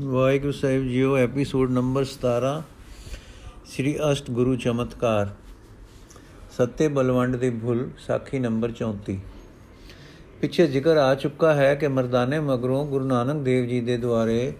ਵਾਹਿਗੁਰੂ 0.00 0.52
ਸਾਹਿਬ 0.52 0.84
ਜੀਓ 0.84 1.16
episode 1.16 1.70
number 1.70 2.04
17 2.04 2.48
ਸ੍ਰੀ 3.64 3.94
ਅਸ਼ਟ 4.12 4.30
ਗੁਰੂ 4.30 4.56
ਚਮਤਕਾਰ, 4.56 5.28
ਸੱਤੇ 6.56 6.88
ਬਲਵੰਡ 6.88 7.36
ਦੀ 7.36 7.50
ਭੁੱਲ, 7.50 7.90
ਸਾਖੀ 7.98 8.38
ਨੰਬਰ 8.38 8.72
34 8.72 9.16
ਪਿੱਛੇ 10.40 10.66
ਜ਼ਿਕਰ 10.66 10.96
ਆ 10.96 11.14
ਚੁੱਕਾ 11.14 11.54
ਹੈ 11.54 11.74
ਕਿ 11.74 11.88
ਮਰਦਾਨੇ 11.88 12.40
ਮਗਰੋਂ 12.40 12.86
ਗੁਰੂ 12.86 13.04
ਨਾਨਕ 13.04 13.42
ਦੇਵ 13.42 13.66
ਜੀ 13.66 13.80
ਦੇ 13.80 13.96
ਦੁਆਰੇ 13.96 14.52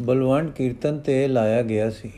ਬਲਵੰਡ 0.00 0.50
ਕੀਰਤਨ 0.50 0.98
ਤੇ 0.98 1.28
ਲਾਇਆ 1.28 1.62
ਗਿਆ 1.62 1.90
ਸੀ। 1.90 2.12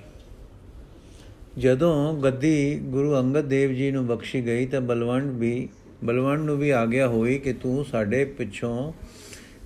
ਜਦੋਂ 1.59 2.15
ਗੱਦੀ 2.15 2.79
ਗੁਰੂ 2.79 3.19
ਅੰਗਦ 3.21 3.45
ਦੇਵ 3.45 3.73
ਜੀ 3.73 3.91
ਨੂੰ 3.91 4.07
ਬਖਸ਼ੀ 4.07 4.47
ਗਈ 4.47 4.67
ਤਾਂ 4.67 4.81
ਬਲਵੰਡ 4.81 5.31
ਵੀ 5.31 5.69
ਬਲਵੰਡ 6.05 6.41
ਨੂੰ 6.41 6.59
ਵੀ 6.59 6.71
ਆਗਿਆ 6.71 7.09
ਹੋਈ 7.09 7.39
ਕਿ 7.39 7.53
ਤੂੰ 7.53 7.85
ਸਾਡੇ 7.85 8.25
ਪਿੱਛੋਂ 8.25 8.93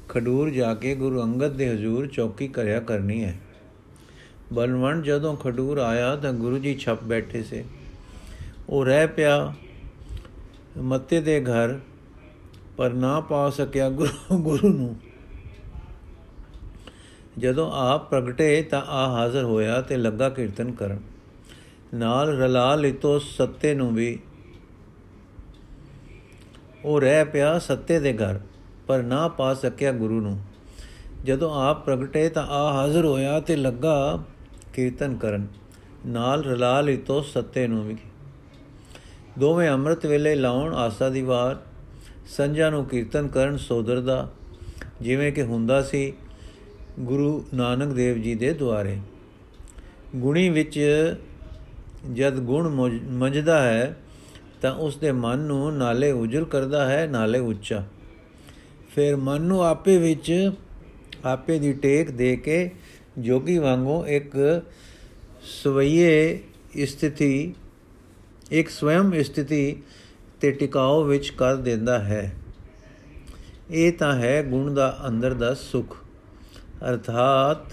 ਖਡੂਰ 0.08 0.50
ਜਾ 0.50 0.74
ਕੇ 0.74 0.94
ਗੁਰੂ 0.94 1.22
ਅੰਗਦ 1.22 1.52
ਦੇ 1.52 1.68
ਹਜ਼ੂਰ 1.68 2.06
ਚੌਕੀ 2.06 2.48
ਕਰਿਆ 2.48 2.80
ਕਰਨੀ 2.80 3.24
ਹੈ। 3.24 3.38
ਬਲਵੰਡ 4.52 5.04
ਜਦੋਂ 5.04 5.36
ਖਡੂਰ 5.36 5.78
ਆਇਆ 5.78 6.16
ਤਾਂ 6.16 6.32
ਗੁਰੂ 6.32 6.58
ਜੀ 6.58 6.74
ਛੱਪ 6.74 7.04
ਬੈਠੇ 7.04 7.42
ਸੇ। 7.42 7.64
ਉਹ 8.68 8.84
ਰਹਿ 8.84 9.06
ਪਿਆ, 9.06 9.54
ਮੱਤੇ 10.78 11.20
ਦੇ 11.20 11.44
ਘਰ, 11.44 11.78
ਪਰ 12.76 12.92
ਨਾ 12.92 13.20
ਪਾ 13.20 13.50
ਸਕਿਆ 13.50 13.90
ਗੁਰੂ 14.32 14.68
ਨੂੰ। 14.68 14.96
ਜਦੋਂ 17.38 17.72
ਆਪ 17.74 18.10
ਪ੍ਰਗਟੇ 18.10 18.62
ਤਾਂ 18.62 18.82
ਆ 18.82 19.08
ਹਾਜ਼ਰ 19.08 19.44
ਹੋਇਆ 19.44 19.80
ਤੇ 19.80 19.96
ਲੱਗਾ 19.96 20.28
ਕੀਰਤਨ 20.28 20.72
ਕਰਨ। 20.72 21.00
ਨਾਲ 21.94 22.36
ਰਲਾ 22.38 22.74
ਲਿਤੋ 22.74 23.18
ਸੱਤੇ 23.18 23.74
ਨੂੰ 23.74 23.94
ਵੀ। 23.94 24.18
ਉਹ 26.84 27.00
ਰਹਿ 27.00 27.24
ਪਿਆ 27.24 27.58
ਸੱਤੇ 27.58 28.00
ਦੇ 28.00 28.12
ਘਰ। 28.12 28.40
ਪਰ 28.86 29.02
ਨਾ 29.02 29.28
ਪਾ 29.28 29.54
ਸਕਿਆ 29.54 29.92
ਗੁਰੂ 29.92 30.20
ਨੂੰ। 30.20 30.38
ਜਦੋਂ 31.24 31.68
ਆਪ 31.68 31.84
ਪ੍ਰਗਟੇ 31.84 32.28
ਤਾਂ 32.28 32.46
ਆ 32.46 32.72
ਹਾਜ਼ਰ 32.72 33.04
ਹੋਇਆ 33.04 33.40
ਤੇ 33.40 33.56
ਲੱਗਾ 33.56 34.22
ਕੀਰਤਨ 34.72 35.16
ਕਰਨ। 35.16 35.46
ਨਾਲ 36.06 36.44
ਰਲਾ 36.44 36.80
ਲਿਤੋ 36.80 37.20
ਸੱਤੇ 37.20 37.66
ਨੂੰ 37.66 37.88
ਵੀ। 37.88 37.96
ਦੋਵੇਂ 39.38 39.70
ਅੰਮ੍ਰਿਤ 39.70 40.06
ਵੇਲੇ 40.06 40.34
ਲਾਉਣ 40.34 40.74
ਆਸਾ 40.74 41.08
ਦੀ 41.08 41.22
ਵਾਰ 41.22 41.56
ਸੰਜਾ 42.26 42.70
ਨੂੰ 42.70 42.84
ਕੀਰਤਨ 42.84 43.28
ਕਰਨ 43.28 43.56
ਸੋਦਰ 43.56 44.00
ਦਾ, 44.00 44.30
ਜਿਵੇਂ 45.00 45.32
ਕਿ 45.32 45.42
ਹੁੰਦਾ 45.42 45.82
ਸੀ 45.82 46.12
ਗੁਰੂ 47.00 47.44
ਨਾਨਕ 47.54 47.92
ਦੇਵ 47.92 48.22
ਜੀ 48.22 48.34
ਦੇ 48.34 48.52
ਦੁਆਰੇ। 48.52 48.98
ਗੁਣੀ 50.16 50.48
ਵਿੱਚ 50.48 50.80
ਜਦ 52.12 52.38
ਗੁਣ 52.38 52.68
ਮੰਜਦਾ 53.10 53.62
ਹੈ 53.62 53.96
ਤਾਂ 54.62 54.74
ਉਸ 54.74 54.96
ਦੇ 54.96 55.12
ਮਨ 55.12 55.38
ਨੂੰ 55.38 55.76
ਨਾਲੇ 55.76 56.12
ਉਜਲ 56.12 56.44
ਕਰਦਾ 56.44 56.88
ਹੈ, 56.88 57.06
ਨਾਲੇ 57.06 57.38
ਉੱਚਾ। 57.38 57.84
ਫਿਰ 58.96 59.16
ਮਨ 59.16 59.42
ਨੂੰ 59.42 59.64
ਆਪੇ 59.64 59.98
ਵਿੱਚ, 59.98 60.50
ਆਪੇ 61.24 61.58
ਦੀ 61.58 61.72
ਟੇਕ 61.72 62.10
ਦੇ 62.10 62.36
ਕੇ 62.36 62.70
ਜੋਗੀ 63.18 63.58
ਵਾਂਗੂ 63.58 64.06
ਇੱਕ 64.06 64.62
ਸਵਈਏ 65.42 66.38
ਸਥਿਤੀ, 66.86 67.54
ਇੱਕ 68.50 68.68
ਸਵਯੰ 68.68 69.22
ਸਥਿਤੀ 69.24 69.82
ਤੇ 70.40 70.52
ਟਿਕਾਓ 70.52 71.02
ਵਿੱਚ 71.04 71.30
ਕਰ 71.30 71.56
ਦਿੰਦਾ 71.56 71.98
ਹੈ। 71.98 72.32
ਇਹ 73.70 73.92
ਤਾਂ 73.92 74.12
ਹੈ 74.14 74.42
ਗੁਣ 74.42 74.74
ਦਾ 74.74 74.98
ਅੰਦਰ 75.08 75.34
ਦਾ 75.34 75.54
ਸੁਖ, 75.54 75.96
ਅਰਥਾਤ 76.90 77.72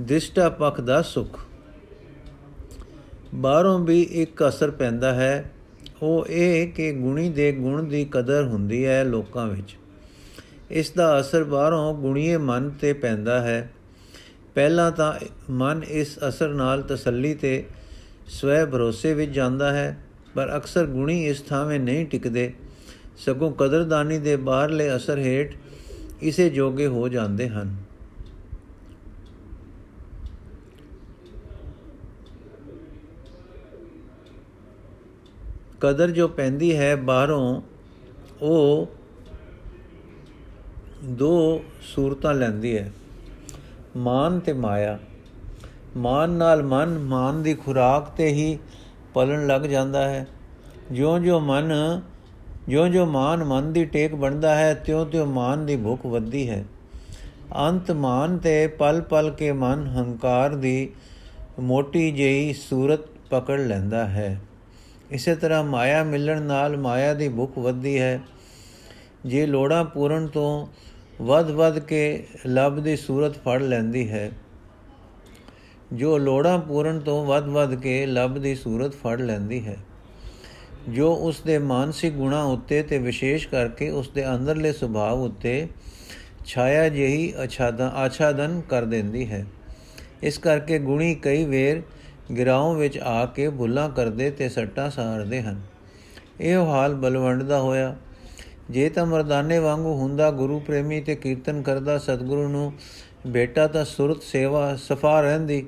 ਦਿਸ਼ਟਾ 0.00 0.48
ਪਖ 0.48 0.80
ਦਾ 0.80 1.02
ਸੁਖ। 1.02 1.38
ਬਾਹਰੋਂ 3.34 3.78
ਵੀ 3.78 4.02
ਇੱਕ 4.02 4.48
ਅਸਰ 4.48 4.70
ਪੈਂਦਾ 4.70 5.14
ਹੈ। 5.14 5.50
ਉਹ 6.02 6.26
ਇਹ 6.28 6.72
ਕਿ 6.72 6.92
ਗੁਣੀ 6.92 7.28
ਦੇ 7.28 7.52
ਗੁਣ 7.52 7.82
ਦੀ 7.82 8.04
ਕਦਰ 8.04 8.44
ਹੁੰਦੀ 8.44 8.86
ਹੈ 8.86 9.04
ਲੋਕਾਂ 9.04 9.46
ਵਿੱਚ। 9.46 9.76
ਇਸ 10.70 10.90
ਦਾ 10.90 11.20
ਅਸਰ 11.20 11.44
ਬਾਹਰੋਂ 11.44 11.94
ਗੁਣੀਏ 11.94 12.36
ਮਨ 12.36 12.70
ਤੇ 12.70 12.92
ਪੈਂਦਾ 12.92 13.40
ਹੈ। 13.40 13.70
ਪਹਿਲਾਂ 14.54 14.92
ਤਾਂ 14.92 15.12
ਮਨ 15.50 15.82
ਇਸ 15.88 16.18
ਅਸਰ 16.28 16.48
ਨਾਲ 16.48 16.82
ਤਸੱਲੀ 16.82 17.34
ਤੇ 17.34 17.64
ਸਵੈ 18.26 18.66
ਭਰੋਸੇ 18.66 19.14
ਵਿੱਚ 19.14 19.30
ਜਾਂਦਾ 19.30 19.72
ਹੈ, 19.72 19.98
ਪਰ 20.34 20.56
ਅਕਸਰ 20.56 20.86
ਗੁਣੀ 20.86 21.26
ਇਸ 21.26 21.40
ਥਾਵੇਂ 21.40 21.80
ਨਹੀਂ 21.80 22.06
ਟਿਕਦੇ। 22.06 22.52
ਸਗੋਂ 23.16 23.52
ਕਦਰਦਾਨੀ 23.52 24.18
ਦੇ 24.18 24.36
ਬਾਹਰਲੇ 24.36 24.96
ਅਸਰ 24.96 25.18
ਹੇਠ 25.18 25.54
ਇਸੇ 26.22 26.50
ਜੋਗੇ 26.50 26.86
ਹੋ 26.86 27.08
ਜਾਂਦੇ 27.08 27.48
ਹਨ। 27.48 27.76
ਕਦਰ 35.80 36.10
ਜੋ 36.10 36.28
ਪੈਂਦੀ 36.28 36.76
ਹੈ 36.76 36.96
ਬਾਹਰੋਂ, 36.96 37.62
ਉਹ 38.42 38.86
ਦੋ 41.04 41.64
ਸੂਰਤਾਂ 41.82 42.34
ਲੈਂਦੀ 42.34 42.78
ਹੈ, 42.78 42.92
ਮਾਨ 43.96 44.40
ਤੇ 44.40 44.52
ਮਾਇਆ। 44.52 44.98
ਮਾਨ 45.96 46.30
ਨਾਲ 46.30 46.62
ਮਨ, 46.62 46.98
ਮਾਨ 46.98 47.42
ਦੀ 47.42 47.54
ਖੁਰਾਕ 47.54 48.10
ਤੇ 48.16 48.28
ਹੀ 48.28 48.58
ਪਲਣ 49.14 49.46
ਲੱਗ 49.46 49.62
ਜਾਂਦਾ 49.62 50.08
ਹੈ। 50.08 50.26
ਜਿਉਂ-ਜਿਉਂ 50.92 51.40
ਮਨ, 51.40 52.00
ਜਿਉਂ-ਜਿਉਂ 52.68 53.06
ਮਾਨ 53.06 53.44
ਮਨ 53.44 53.72
ਦੀ 53.72 53.84
ਟੇਕ 53.84 54.14
ਬਣਦਾ 54.14 54.54
ਹੈ, 54.54 54.74
ਤਿਉਂ-ਤਿਉਂ 54.74 55.26
ਮਾਨ 55.26 55.66
ਦੀ 55.66 55.76
ਭੁੱਖ 55.76 56.06
ਵੱਧਦੀ 56.06 56.50
ਹੈ। 56.50 56.64
ਅੰਤ 57.56 57.90
ਮਾਨ 57.90 58.38
ਤੇ 58.38 58.66
ਪਲ-ਪਲ 58.66 59.30
ਕੇ 59.30 59.52
ਮਨ 59.52 59.86
ਹੰਕਾਰ 59.86 60.54
ਦੀ 60.54 60.90
ਮੋਟੀ 61.60 62.10
ਜਿਹੀ 62.10 62.52
ਸੂਰਤ 62.52 63.00
ਪਕੜ 63.30 63.60
ਲੈਂਦਾ 63.60 64.08
ਹੈ। 64.08 64.40
ਇਸੇ 65.10 65.34
ਤਰ੍ਹਾਂ 65.34 65.62
ਮਾਇਆ 65.64 66.02
ਮਿਲਣ 66.04 66.42
ਨਾਲ 66.42 66.76
ਮਾਇਆ 66.76 67.14
ਦੀ 67.14 67.28
ਭੁੱਖ 67.28 67.58
ਵੱਧਦੀ 67.58 67.98
ਹੈ। 67.98 68.20
ਜੇ 69.26 69.46
ਲੋੜਾਂ 69.46 69.84
ਪੂਰਨ 69.84 70.26
ਤੋਂ 70.26 70.66
ਵੱਧ-ਵੱਧ 71.22 71.78
ਕੇ 71.78 72.26
ਲੱਭ 72.46 72.78
ਦੀ 72.78 72.96
ਸੂਰਤ 72.96 73.36
ਫੜ 73.36 73.62
ਲੈਂਦੀ 73.62 74.08
ਹੈ, 74.10 74.30
ਜੋ 75.92 76.16
ਲੋੜਾਂ 76.18 76.58
ਪੂਰਨ 76.58 77.00
ਤੋਂ 77.00 77.24
ਵੱਧ-ਵੱਧ 77.26 77.74
ਕੇ 77.74 78.04
ਲੱਭ 78.06 78.38
ਦੀ 78.38 78.54
ਸੂਰਤ 78.54 78.94
ਫੜ 78.94 79.20
ਲੈਂਦੀ 79.20 79.66
ਹੈ, 79.66 79.76
ਜੋ 80.88 81.12
ਉਸ 81.12 81.40
ਦੇ 81.40 81.58
ਮਾਨਸਿਕ 81.58 82.12
ਗੁਣਾ 82.12 82.42
ਉੱਤੇ 82.44 82.82
ਤੇ 82.82 82.98
ਵਿਸ਼ੇਸ਼ 82.98 83.48
ਕਰਕੇ 83.48 83.90
ਉਸ 83.90 84.08
ਦੇ 84.08 84.28
ਅੰਦਰਲੇ 84.30 84.72
ਸੁਭਾਅ 84.72 85.12
ਉੱਤੇ 85.12 85.68
ਛਾਇਆ 86.46 86.88
ਜਿਹੀ 86.88 87.32
ਅਛਾਦਨ 87.44 87.90
ਆਛਾਦਨ 87.96 88.60
ਕਰ 88.68 88.84
ਦਿੰਦੀ 88.84 89.26
ਹੈ। 89.30 89.44
ਇਸ 90.22 90.38
ਕਰਕੇ 90.38 90.78
ਗੁਣੀ 90.78 91.14
ਕਈ 91.14 91.44
ਵੇਰ 91.44 91.82
ਗਿਰਾਉਂ 92.36 92.74
ਵਿੱਚ 92.74 92.98
ਆ 92.98 93.26
ਕੇ 93.26 93.50
ਭੁੱਲਾਂ 93.50 93.90
ਕਰਦੇ 93.90 94.30
ਤੇ 94.30 94.48
ਸੱਟਾਂ 94.48 94.90
ਸਾਰਦੇ 94.90 95.42
ਹਨ। 95.42 95.60
ਇਹ 96.40 96.56
ਹਾਲ 96.56 96.94
ਬਲਵੰਡ 96.94 97.42
ਦਾ 97.42 97.60
ਹੋਇਆ। 97.60 97.96
ਜੇ 98.70 98.88
ਤਾਂ 98.88 99.06
ਮਰਦਾਨੇ 99.06 99.58
ਵਾਂਗੂ 99.58 99.94
ਹੁੰਦਾ 99.94 100.30
ਗੁਰੂ 100.30 100.60
ਪ੍ਰੇਮੀ 100.60 101.00
ਤੇ 101.00 101.16
ਕੀਰਤਨ 101.16 101.62
ਕਰਦਾ 101.62 101.98
ਸਤਿਗੁਰੂ 101.98 102.48
ਨੂੰ, 102.48 102.72
ਬੇਟਾ 103.26 103.66
ਤਾਂ 103.66 103.84
ਸੁਰਤ 103.84 104.22
ਸੇਵਾ 104.22 104.76
ਸਫਾ 104.76 105.20
ਰਹਿੰਦੀ। 105.20 105.66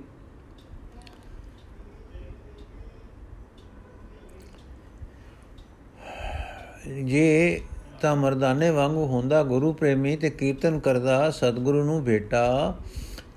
ਜੇ 7.04 7.60
ਤਾਂ 8.00 8.16
ਮਰਦਾਨੇ 8.16 8.70
ਵਾਂਗੂ 8.70 9.06
ਹੁੰਦਾ 9.06 9.42
ਗੁਰੂ 9.42 9.72
ਪ੍ਰੇਮੀ 9.72 10.16
ਤੇ 10.16 10.30
ਕੀਰਤਨ 10.30 10.78
ਕਰਦਾ 10.78 11.30
ਸਤਿਗੁਰੂ 11.30 11.84
ਨੂੰ 11.84 12.04
ਬੇਟਾ, 12.04 12.74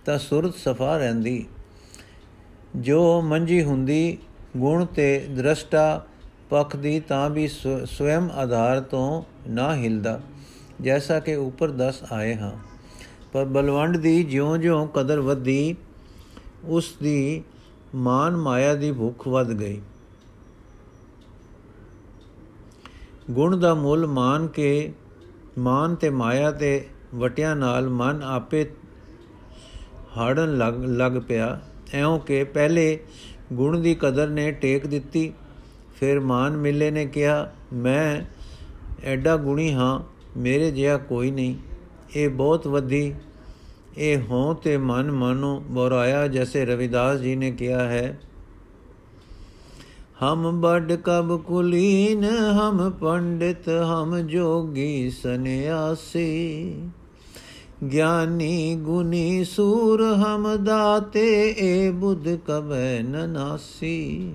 ਤਾਂ 0.05 0.17
ਸੁਰਤ 0.17 0.55
ਸਫਾ 0.55 0.97
ਰਹਿੰਦੀ। 0.97 1.45
ਜੋ 2.75 3.21
ਮੰਜੀ 3.21 3.63
ਹੁੰਦੀ, 3.63 4.17
ਗੁਣ 4.57 4.85
ਤੇ 4.85 5.27
ਦ੍ਰਸ਼ਟਾ 5.37 6.05
ਪਖ 6.49 6.75
ਦੀ 6.75 6.99
ਤਾਂ 6.99 7.29
ਵੀ 7.29 7.47
ਸਵਯੰ 7.85 8.29
ਆਧਾਰ 8.29 8.81
ਤੋਂ 8.81 9.23
ਨਾ 9.49 9.75
ਹਿਲਦਾ, 9.75 10.21
ਜੈਸਾ 10.81 11.19
ਕਿ 11.19 11.35
ਉੱਪਰ 11.35 11.71
ਦੱਸ 11.71 12.03
ਆਏ 12.11 12.35
ਹਾਂ। 12.35 12.51
ਪਰ 13.33 13.45
ਬਲਵੰਡ 13.45 13.97
ਦੀ 13.97 14.23
ਜਿਉਂ-ਜਿਉਂ 14.23 14.87
ਕਦਰ 14.87 15.19
ਵਧੀ, 15.19 15.75
ਉਸ 16.65 16.93
ਦੀ 17.03 17.43
ਮਾਨ 17.95 18.37
ਮਾਇਆ 18.37 18.73
ਦੀ 18.73 18.91
ਭੁੱਖ 18.91 19.27
ਵੱਧ 19.27 19.47
ਗਈ। 19.47 19.81
ਗੁਣ 23.31 23.57
ਦਾ 23.57 23.75
ਮੁੱਲ 23.75 24.07
ਮਾਨ 24.07 24.47
ਕੇ, 24.47 24.93
ਮਾਨ 25.57 25.95
ਤੇ 25.95 26.09
ਮਾਇਆ 26.09 26.51
ਤੇ 26.51 26.87
ਵਟਿਆਂ 27.15 27.55
ਨਾਲ 27.55 27.89
ਮਨ 27.89 28.23
ਆਪੇ 28.23 28.69
ਹਾੜਨ 30.17 30.57
ਲੱਗ 30.57 30.85
ਲੱਗ 30.85 31.11
ਪਿਆ। 31.27 31.61
ਐਉਂ 31.93 32.19
ਕਿ 32.19 32.43
ਪਹਿਲੇ 32.43 32.99
ਗੁਣ 33.53 33.79
ਦੀ 33.79 33.95
ਕਦਰ 33.95 34.27
ਨੇ 34.27 34.51
ਟੇਕ 34.51 34.87
ਦਿੱਤੀ। 34.87 35.33
ਫਿਰ 35.99 36.19
ਮਾਨ 36.19 36.57
ਮਿਲੇ 36.57 36.91
ਨੇ 36.91 37.05
ਕਿਹਾ, 37.05 37.53
ਮੈਂ 37.73 38.21
ਐਡਾ 39.03 39.37
ਗੁਣੀ 39.37 39.73
ਹਾਂ, 39.73 39.99
ਮੇਰੇ 40.39 40.71
ਜਿਹਾ 40.71 40.97
ਕੋਈ 40.97 41.31
ਨਹੀਂ। 41.31 41.55
ਇਹ 42.15 42.29
ਬਹੁਤ 42.29 42.67
ਵਧੀ 42.67 43.13
ਇਹ 43.97 44.17
ਹੋਂ 44.17 44.55
ਤੇ 44.55 44.77
ਮਨ 44.77 45.11
ਮਾਨੋ 45.11 45.63
ਬੋਰਾਇਆ 45.67 46.27
ਜੈਸੇ 46.27 46.65
ਰਵਿਦਾਸ 46.65 47.19
ਜੀ 47.19 47.35
ਨੇ 47.35 47.51
ਕਿਹਾ 47.51 47.83
ਹੈ। 47.83 48.19
ਹਮ 50.23 50.61
ਬੜ 50.61 50.95
ਕਬ 50.95 51.41
ਕੁਲੀਨ, 51.41 52.23
ਹਮ 52.23 52.91
ਪੰਡਿਤ, 52.91 53.69
ਹਮ 53.69 54.19
ਜੋਗੀ 54.19 55.09
ਸੰਿਆਸੀ 55.09 56.75
ਗਿਆਨੀ 57.91 58.75
ਗੁਨੀ 58.75 59.43
ਸੂਰ 59.43 60.03
ਹਮ 60.03 60.63
ਦਾਤੇ, 60.63 61.55
ਏ 61.57 61.91
ਬੁੱਧ 61.91 62.35
ਕਬੈ 62.35 63.01
ਨਨਾਸੀ। 63.01 64.33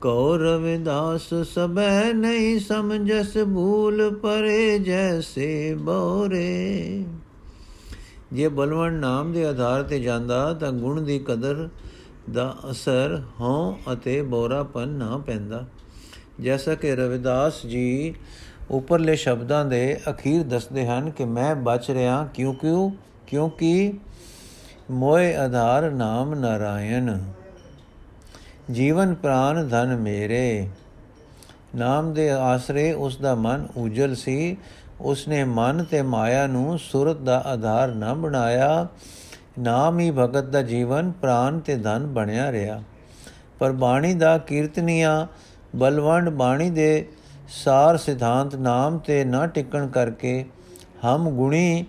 ਕੋ 0.00 0.36
ਰਵਿਦਾਸ 0.36 1.34
ਸਬੈ 1.34 2.12
ਨਹੀਂ 2.12 2.60
ਸਮਝਸ 2.60 3.38
ਭੂਲ 3.38 4.14
ਪਰੇ 4.14 4.78
ਜੈਸੇ 4.78 5.74
ਬੋਰੇ। 5.74 7.04
ਜੇ 8.32 8.48
ਬਲਵੰਡ 8.48 9.00
ਨਾਮ 9.00 9.32
ਦੇ 9.32 9.44
ਆਧਾਰ 9.44 9.82
ਤੇ 9.82 10.00
ਜਾਂਦਾ, 10.00 10.54
ਤਾਂ 10.54 10.72
ਗੁਣ 10.72 11.00
ਦੀ 11.00 11.18
ਕਦਰ 11.18 11.68
ਦਾ 12.32 12.56
ਅਸਰ 12.70 13.22
ਹਉ 13.40 13.78
ਅਤੇ 13.92 14.22
ਬੋਰਾਪਨ 14.22 14.88
ਨਾ 14.88 15.16
ਪੈਂਦਾ। 15.18 15.66
ਜੈਸਾ 16.40 16.74
ਕਿ 16.74 16.96
ਰਵਿਦਾਸ 16.96 17.66
ਜੀ 17.66 18.14
ਉੱਪਰਲੇ 18.70 19.16
ਸ਼ਬਦਾਂ 19.16 19.64
ਦੇ 19.64 20.00
ਅਖੀਰ 20.10 20.42
ਦੱਸਦੇ 20.42 20.86
ਹਨ 20.86 21.10
ਕਿ 21.10 21.24
ਮੈਂ 21.24 21.56
ਬਚ 21.56 21.90
ਰਿਹਾ 21.90 22.28
ਕਿਉਂ 22.34 22.54
ਕਿਉਂ? 22.54 22.90
ਕਿਉਂਕਿ 23.26 23.92
ਮੋਏ 24.90 25.34
ਆਧਾਰ 25.34 25.90
ਨਾਮ 25.90 26.34
ਨਾਰਾਇਣ। 26.34 27.18
ਜੀਵਨ 28.70 29.14
ਪ੍ਰਾਨ 29.14 29.68
ਧਨ 29.68 29.96
ਮੇਰੇ। 29.96 30.68
ਨਾਮ 31.76 32.14
ਦੇ 32.14 32.30
ਆਸਰੇ 32.30 32.92
ਉਸ 32.92 33.16
ਦਾ 33.16 33.34
ਮਨ 33.34 33.68
ਉਜਲ 33.76 34.14
ਸੀ। 34.14 34.56
ਉਸਨੇ 35.00 35.44
ਮਨ 35.44 35.84
ਤੇ 35.84 36.02
ਮਾਇਆ 36.02 36.46
ਨੂੰ 36.46 36.78
ਸੁਰਤ 36.78 37.16
ਦਾ 37.16 37.38
ਆਧਾਰ 37.38 37.88
ਨਾ 37.88 38.14
ਬਣਾਇਆ। 38.14 38.88
ਨਾਮ 39.58 39.98
ਹੀ 39.98 40.10
ਭਗਤ 40.10 40.44
ਦਾ 40.44 40.62
ਜੀਵਨ, 40.62 41.10
ਪ੍ਰਾਨ 41.10 41.60
ਤੇ 41.60 41.76
ਧਨ 41.76 42.06
ਬਣਿਆ 42.06 42.52
ਰਿਹਾ। 42.52 42.82
ਪਰ 43.58 43.72
ਬਾਣੀ 43.72 44.14
ਦਾ 44.14 44.38
ਕੀਰਤਨੀਆ 44.38 45.26
ਬਲਵੰਡ 45.76 46.28
ਬਾਣੀ 46.28 46.70
ਦੇ 46.70 47.08
ਸਾਰ 47.50 47.96
ਸਿਧਾਂਤ 47.96 48.54
ਨਾਮ 48.54 48.98
ਤੇ 48.98 49.24
ਨਾ 49.24 49.46
ਟਿਕਣ 49.46 49.86
ਕਰਕੇ 49.86 50.44
ਹਮ 51.04 51.30
ਗੁਣੀ 51.30 51.84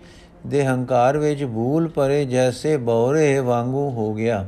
ਦੇ 0.48 0.66
ਹੰਕਾਰ 0.66 1.18
ਵਿੱਚ 1.18 1.44
ਭੂਲ 1.44 1.88
ਪਰੇ 1.88 2.24
ਜੈਸੇ 2.26 2.78
ਬੌਰੇ 2.78 3.40
ਵਾਂਗੂ 3.40 3.90
ਹੋ 3.90 4.14
ਗਿਆ। 4.14 4.46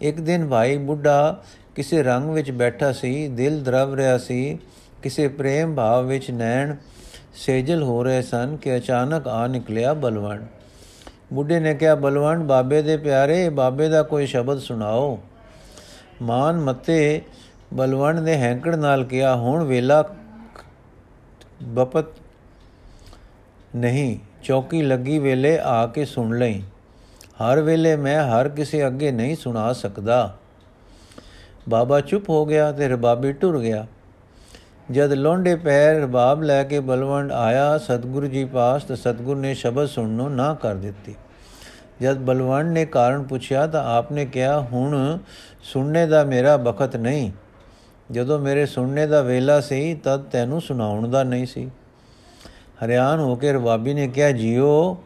ਇੱਕ 0.00 0.20
ਦਿਨ 0.20 0.48
ਭਾਈ 0.48 0.76
ਬੁੱਢਾ 0.76 1.42
ਕਿਸੇ 1.74 2.02
ਰੰਗ 2.02 2.30
ਵਿੱਚ 2.30 2.50
ਬੈਠਾ 2.50 2.92
ਸੀ, 2.92 3.28
ਦਿਲ 3.28 3.62
ਦਰਵ 3.62 3.94
ਰਿਹਾ 3.94 4.16
ਸੀ, 4.18 4.58
ਕਿਸੇ 5.02 5.28
ਪ੍ਰੇਮ 5.28 5.74
ਭਾਵ 5.74 6.06
ਵਿੱਚ 6.06 6.30
ਨੈਣ 6.30 6.74
ਸੇਜਲ 7.34 7.82
ਹੋ 7.82 8.02
ਰਹੇ 8.02 8.22
ਸਨ 8.22 8.56
ਕਿ 8.56 8.76
ਅਚਾਨਕ 8.76 9.28
ਆ 9.28 9.46
ਨਿਕਲਿਆ 9.46 9.94
ਬਲਵੰਡ। 9.94 10.46
ਬੁੱਢੇ 11.32 11.60
ਨੇ 11.60 11.74
ਕਿਹਾ, 11.74 11.94
ਬਲਵੰਡ, 11.94 12.42
ਬਾਬੇ 12.42 12.82
ਦੇ 12.82 12.96
ਪਿਆਰੇ, 12.96 13.48
ਬਾਬੇ 13.48 13.88
ਦਾ 13.88 14.02
ਕੋਈ 14.02 14.26
ਸ਼ਬਦ 14.26 14.58
ਸੁਣਾਓ। 14.58 15.18
ਮਾਨ 16.22 16.60
ਮੱਤੇ 16.60 17.22
ਬਲਵੰਡ 17.74 18.18
ਨੇ 18.18 18.34
ਹੈਂਕੜ 18.34 18.74
ਨਾਲ 18.76 19.04
ਕਿਹਾ, 19.04 19.36
ਹੁਣ 19.36 19.64
ਵੇਲਾ 19.64 20.02
ਬਪਤ 21.62 22.04
ਨਹੀਂ, 23.76 24.18
ਚੌਕੀ 24.42 24.82
ਲੱਗੀ 24.82 25.18
ਵੇਲੇ 25.18 25.58
ਆ 25.58 25.86
ਕੇ 25.86 26.04
ਸੁਣ 26.04 26.38
ਲਈ। 26.38 26.62
ਹਰ 27.42 27.60
ਵੇਲੇ 27.60 27.96
ਮੈਂ 27.96 28.24
ਹਰ 28.24 28.48
ਕਿਸੇ 28.48 28.86
ਅੱਗੇ 28.86 29.12
ਨਹੀਂ 29.12 29.36
ਸੁਣਾ 29.36 29.72
ਸਕਦਾ। 29.72 30.36
ਬਾਬਾ 31.68 32.00
ਚੁੱਪ 32.00 32.28
ਹੋ 32.28 32.46
ਗਿਆ 32.46 32.72
ਤੇ 32.72 32.88
ਰਬਾਬੀ 32.88 33.32
ਟੁਰ 33.32 33.58
ਗਿਆ। 33.60 33.86
ਜਦ 34.90 35.12
ਲੋਂਡੇ 35.12 35.56
ਪੈਰ 35.56 36.02
ਰਬਾਬ 36.02 36.42
ਲੈ 36.42 36.64
ਕੇ 36.64 36.80
ਬਲਵੰਡ 36.80 37.32
ਆਇਆ, 37.32 37.78
ਸਤਗੁਰੂ 37.78 38.26
ਜੀ 38.26 38.44
ਪਾਸ 38.44 38.84
ਤਾਂ 38.84 38.96
ਸਤਗੁਰ 38.96 39.36
ਨੇ 39.36 39.54
ਸ਼ਬਦ 39.54 39.86
ਸੁਣਨੋਂ 39.86 40.30
ਨਾ 40.30 40.54
ਕਰ 40.54 40.74
ਦਿੱਤੀ। 40.74 41.14
ਜਦ 42.02 42.16
ਬਲਵੰਡ 42.16 42.72
ਨੇ 42.72 42.84
ਕਾਰਨ 42.86 43.22
ਪੁੱਛਿਆ 43.22 43.66
ਤਾਂ 43.66 43.96
ਆਪਨੇ 43.96 44.26
ਕਿਹਾ, 44.26 44.60
ਹੁਣ 44.60 45.18
ਸੁਣਨੇ 45.62 46.06
ਦਾ 46.06 46.24
ਮੇਰਾ 46.24 46.56
ਬਖਤ 46.56 46.96
ਨਹੀਂ। 46.96 47.30
ਜਦੋਂ 48.12 48.38
ਮੇਰੇ 48.38 48.66
ਸੁਣਨੇ 48.66 49.06
ਦਾ 49.06 49.22
ਵੇਲਾ 49.22 49.60
ਸੀ, 49.60 49.94
ਤਦ 49.94 50.22
ਤੈਨੂੰ 50.22 50.60
ਸੁਣਾਉਣ 50.60 51.08
ਦਾ 51.08 51.22
ਨਹੀਂ 51.22 51.46
ਸੀ। 51.46 51.70
ਹਰਿਆਣ 52.84 53.20
ਹੋ 53.20 53.36
ਕੇ 53.36 53.52
ਰਬਾਬੀ 53.52 53.94
ਨੇ 53.94 54.08
ਕਿਹਾ, 54.08 54.30
ਜੀਓ, 54.30 55.02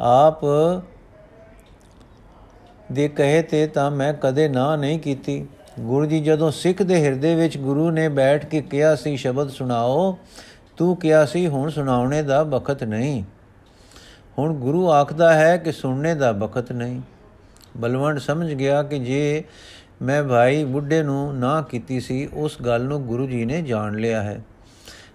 ਆਪ 0.00 0.40
ਦੇ 2.92 3.08
ਕਹੇ 3.08 3.42
ਤੇ 3.42 3.66
ਤਾਂ 3.66 3.90
ਮੈਂ 3.90 4.14
ਕਦੇ 4.14 4.48
ਨਾ 4.48 4.76
ਨਹੀਂ 4.76 4.98
ਕੀਤੀ। 4.98 5.46
ਗੁਰੂ 5.80 6.06
ਜੀ 6.06 6.20
ਜਦੋਂ 6.20 6.50
ਸਿੱਖ 6.50 6.82
ਦੇ 6.82 7.04
ਹਿਰਦੇ 7.04 7.34
ਵਿੱਚ 7.34 7.58
ਗੁਰੂ 7.58 7.90
ਨੇ 7.90 8.08
ਬੈਠ 8.08 8.46
ਕੇ 8.46 8.60
ਕਿਹਾ 8.62 8.94
ਸੀ, 8.94 9.16
ਸ਼ਬਦ 9.16 9.48
ਸੁਣਾਓ, 9.48 10.18
ਤੂੰ 10.76 10.96
ਕਿਹਾ 10.96 11.24
ਸੀ, 11.24 11.46
ਹੁਣ 11.46 11.70
ਸੁਣਾਉਣੇ 11.70 12.22
ਦਾ 12.22 12.42
ਬਖਤ 12.44 12.84
ਨਹੀਂ। 12.84 13.24
ਹੁਣ 14.38 14.54
ਗੁਰੂ 14.54 14.90
ਆਖਦਾ 14.90 15.34
ਹੈ 15.34 15.56
ਕਿ 15.56 15.72
ਸੁਣਨੇ 15.72 16.14
ਦਾ 16.14 16.32
ਬਖਤ 16.32 16.72
ਨਹੀਂ। 16.72 17.00
ਬਲਵੰਡ 17.76 18.18
ਸਮਝ 18.18 18.52
ਗਿਆ 18.52 18.82
ਕਿ 18.82 18.98
ਜੇ 18.98 19.44
ਮੈਂ 20.02 20.24
ਭਾਈ 20.24 20.64
ਬੁੱਢੇ 20.64 21.02
ਨੂੰ 21.02 21.38
ਨਾ 21.38 21.62
ਕੀਤੀ 21.62 22.00
ਸੀ, 22.00 22.28
ਉਸ 22.32 22.62
ਗੱਲ 22.62 22.84
ਨੂੰ 22.84 23.06
ਗੁਰੂ 23.06 23.26
ਜੀ 23.26 23.44
ਨੇ 23.44 23.62
ਜਾਣ 23.62 23.94
ਲਿਆ 23.94 24.22
ਹੈ। 24.22 24.44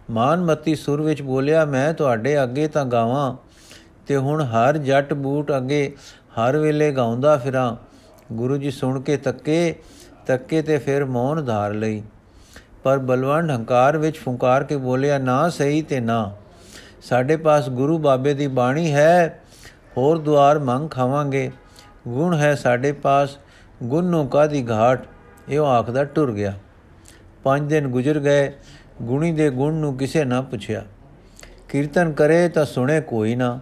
ਮਾਨਮਤੀ 0.09 0.75
ਸੁਰ 0.75 1.01
ਵਿੱਚ 1.01 1.21
ਬੋਲਿਆ, 1.21 1.65
ਮੈਂ 1.65 1.93
ਤੁਹਾਡੇ 1.93 2.43
ਅੱਗੇ 2.43 2.67
ਤਾਂ 2.67 2.85
ਗਾਵਾਂ, 2.85 3.35
ਤੇ 4.07 4.17
ਹੁਣ 4.17 4.41
ਹਰ 4.41 4.77
ਜੱਟ 4.77 5.13
ਬੂਟ 5.13 5.51
ਅੱਗੇ 5.57 5.95
ਹਰ 6.29 6.57
ਵੇਲੇ 6.57 6.91
ਗਾਉਂਦਾ 6.91 7.37
ਫਿਰਾਂ। 7.37 7.75
ਗੁਰੂ 8.31 8.57
ਜੀ 8.57 8.71
ਸੁਣ 8.71 9.01
ਕੇ 9.01 9.17
ਤੱਕੇ 9.17 9.75
ਤੱਕੇ 10.25 10.61
ਤੇ 10.61 10.77
ਫਿਰ 10.77 11.05
ਮੌਨ 11.05 11.45
ਧਾਰ 11.45 11.73
ਲਈ। 11.73 12.03
ਪਰ 12.83 12.97
ਬਲਵੰਡ 12.97 13.51
ਹੰਕਾਰ 13.51 13.97
ਵਿੱਚ 13.97 14.17
ਫੁੰਕਾਰ 14.17 14.63
ਕੇ 14.63 14.77
ਬੋਲਿਆ, 14.77 15.17
ਨਾ 15.17 15.49
ਸਹੀ 15.49 15.81
ਤੇ 15.81 15.99
ਨਾ। 15.99 16.31
ਸਾਡੇ 17.01 17.37
ਪਾਸ 17.37 17.69
ਗੁਰੂ 17.69 17.97
ਬਾਬੇ 17.97 18.33
ਦੀ 18.33 18.47
ਬਾਣੀ 18.47 18.93
ਹੈ, 18.93 19.39
ਹੋਰ 19.97 20.17
ਦੁਆਰ 20.17 20.59
ਮੰਗ 20.59 20.89
ਖਾਵਾਂਗੇ। 20.89 21.51
ਗੁਣ 22.07 22.35
ਹੈ 22.35 22.55
ਸਾਡੇ 22.55 22.91
ਪਾਸ 22.91 23.37
ਗੁਣ 23.83 24.03
ਨੂੰ 24.05 24.27
ਕਾਦੀ 24.27 24.69
ਘਾਟ? 24.69 25.07
ਇਹੋ 25.49 25.65
ਆਖਦਾ 25.65 26.03
ਟੁਰ 26.03 26.31
ਗਿਆ। 26.31 26.53
ਪੰਜ 27.43 27.69
ਦਿਨ 27.69 27.87
ਗੁਜ਼ਰ 27.87 28.19
ਗਏ, 28.19 28.53
ਗੁਣੀ 29.01 29.31
ਦੇ 29.31 29.49
ਗੁਣ 29.49 29.73
ਨੂੰ 29.73 29.97
ਕਿਸੇ 29.97 30.25
ਨਾ 30.25 30.41
ਪੁੱਛਿਆ। 30.41 30.85
ਕੀਰਤਨ 31.69 32.11
ਕਰੇ 32.11 32.49
ਤਾਂ 32.49 32.65
ਸੁਣੇ 32.65 33.01
ਕੋਈ 33.01 33.35
ਨਾ। 33.35 33.59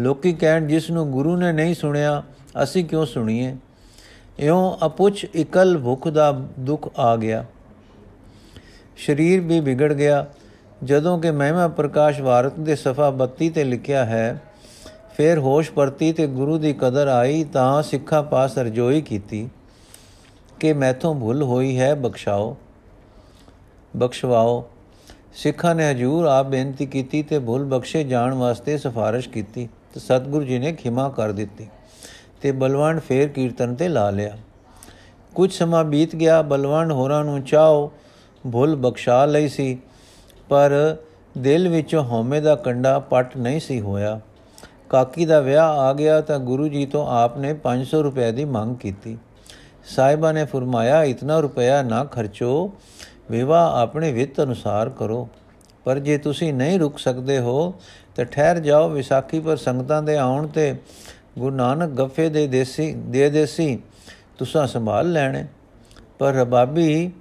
ਲੋਕੀ 0.00 0.32
ਕਹਿਣ, 0.32 0.66
ਜਿਸ 0.66 0.90
ਨੂੰ 0.90 1.10
ਗੁਰੂ 1.10 1.36
ਨੇ 1.36 1.52
ਨਹੀਂ 1.52 1.74
ਸੁਣਿਆ, 1.74 2.22
ਅਸੀਂ 2.62 2.84
ਕਿਉਂ 2.84 3.06
ਸੁਣੀਏ? 3.06 3.56
ਇਉਂ 4.38 4.86
ਅਪੁੱਛ 4.86 5.24
ਇਕਲ 5.24 5.78
ਭੁੱਖ 5.78 6.08
ਦਾ 6.08 6.32
ਦੁੱਖ 6.58 6.88
ਆ 6.98 7.16
ਗਿਆ। 7.16 7.44
ਸਰੀਰ 9.06 9.40
ਵੀ 9.40 9.60
ਵਿਗੜ 9.60 9.92
ਗਿਆ। 9.92 10.26
ਜਦੋਂ 10.84 11.18
ਕਿ 11.18 11.30
ਮਹਿਮਾ 11.30 11.68
ਪ੍ਰਕਾਸ਼ 11.68 12.22
ਭਾਰਤ 12.22 12.60
ਦੇ 12.60 12.76
ਸਫਾ 12.76 13.10
32 13.10 13.50
ਤੇ 13.50 13.64
ਲਿਖਿਆ 13.64 14.04
ਹੈ, 14.04 14.42
ਫਿਰ 15.16 15.38
ਹੋਸ਼ 15.38 15.72
ਪਰਤੀ 15.72 16.12
ਤੇ 16.12 16.26
ਗੁਰੂ 16.26 16.58
ਦੀ 16.58 16.72
ਕਦਰ 16.72 17.06
ਆਈ 17.06 17.44
ਤਾਂ 17.44 17.82
ਸਿੱਖਾਂ 17.82 18.22
ਪਾਸ 18.22 18.58
ਅਰਜ਼ੋਈ 18.58 19.00
ਕੀਤੀ। 19.00 19.50
ਕਿ 20.60 20.72
ਮੈਥੋਂ 20.72 21.14
ਭੁੱਲ 21.14 21.42
ਹੋਈ 21.42 21.78
ਹੈ 21.80 21.94
ਬਖਸ਼ਾਓ। 21.94 22.56
ਬਖਸ਼ਵਾਓ, 23.96 24.64
ਸਿੱਖਾਂ 25.34 25.74
ਨੇ 25.74 25.90
ਹਜੂਰ 25.90 26.26
ਆਪ 26.26 26.46
ਬੇਨਤੀ 26.46 26.86
ਕੀਤੀ 26.86 27.22
ਤੇ 27.22 27.38
ਭੁੱਲ 27.38 27.64
ਬਖਸ਼ੇ 27.64 28.04
ਜਾਣ 28.04 28.34
ਵਾਸਤੇ 28.34 28.78
ਸਿਫਾਰਿਸ਼ 28.78 29.28
ਕੀਤੀ। 29.28 29.68
ਤੇ 29.94 30.00
ਸਤਿਗੁਰੂ 30.00 30.44
ਜੀ 30.44 30.58
ਨੇ 30.58 30.72
ਖਿਮਾ 30.72 31.08
ਕਰ 31.08 31.32
ਦਿੱਤੀ 31.32 31.68
ਤੇ 32.42 32.52
ਬਲਵੰਡ 32.52 33.00
ਫੇਰ 33.00 33.28
ਕੀਰਤਨ 33.28 33.74
ਤੇ 33.74 33.88
ਲਾ 33.88 34.10
ਲਿਆ। 34.10 34.36
ਕੁਝ 35.34 35.52
ਸਮਾਂ 35.52 35.84
ਬੀਤ 35.84 36.16
ਗਿਆ, 36.16 36.42
ਬਲਵੰਡ 36.42 36.92
ਹੋਰਾਂ 36.92 37.24
ਨੂੰ 37.24 37.42
ਚਾਹੋ 37.42 37.92
ਭੁੱਲ 38.52 38.76
ਬਖਸ਼ਾ 38.76 39.24
ਲਈ 39.24 39.48
ਸੀ, 39.48 39.78
ਪਰ 40.48 40.96
ਦਿਲ 41.38 41.68
ਵਿੱਚੋਂ 41.68 42.04
ਹਉਮੈ 42.04 42.40
ਦਾ 42.40 42.54
ਕੰਡਾ 42.54 42.98
ਪਟ 42.98 43.36
ਨਹੀਂ 43.36 43.60
ਸੀ 43.60 43.80
ਹੋਇਆ। 43.80 44.20
ਕਾਕੀ 44.90 45.24
ਦਾ 45.24 45.40
ਵਿਆਹ 45.40 45.68
ਆ 45.68 45.92
ਗਿਆ 45.92 46.20
ਤਾਂ 46.20 46.38
ਗੁਰੂ 46.38 46.68
ਜੀ 46.68 46.86
ਤੋਂ 46.86 47.06
ਆਪਨੇ 47.08 47.54
500 47.54 48.02
ਰੁਪਏ 48.02 48.32
ਦੀ 48.32 48.44
ਮੰਗ 48.44 48.76
ਕੀਤੀ। 48.76 49.18
ਸਾਹਿਬਾ 49.88 50.32
ਨੇ 50.32 50.44
ਫਰਮਾਇਆ, 50.44 51.04
ਇਤਨਾ 51.04 51.40
ਰੁਪਇਆ 51.40 51.82
ਨਾ 51.82 52.04
ਖਰਚੋ, 52.04 52.72
ਵਿਵਾਹ 53.30 53.82
ਆਪਣੇ 53.82 54.12
ਵਿੱਤ 54.12 54.40
ਅਨੁਸਾਰ 54.40 54.88
ਕਰੋ। 54.88 55.28
ਪਰ 55.84 55.98
ਜੇ 55.98 56.18
ਤੁਸੀਂ 56.18 56.54
ਨਹੀਂ 56.54 56.78
ਰੁਕ 56.78 56.98
ਸਕਦੇ 56.98 57.38
ਹੋ, 57.38 57.74
ਤਾਂ 58.16 58.24
ਠਹਿਰ 58.24 58.58
ਜਾਓ 58.58 58.88
ਵਿਸਾਖੀ 58.88 59.40
ਪਰ 59.40 59.56
ਸੰਗਤਾਂ 59.56 60.02
ਦੇ 60.02 60.16
ਆਉਣ 60.16 60.46
ਤੇ। 60.46 60.76
ਗੁਰੂ 61.38 61.56
ਨਾਨਕ 61.56 61.90
ਗੱਫੇ 61.90 62.28
ਦੇ 62.28 62.46
ਦੇਸੀ 62.46 62.92
ਦੇ 62.94 63.30
ਦੇਸੀ, 63.30 63.78
ਤੁਸੀਂ 64.38 64.66
ਸੰਭਾਲ 64.66 65.12
ਲੈਣੇ। 65.12 65.46
ਪਰ 66.18 66.32
ਰਬਾਬੀ 66.32 67.12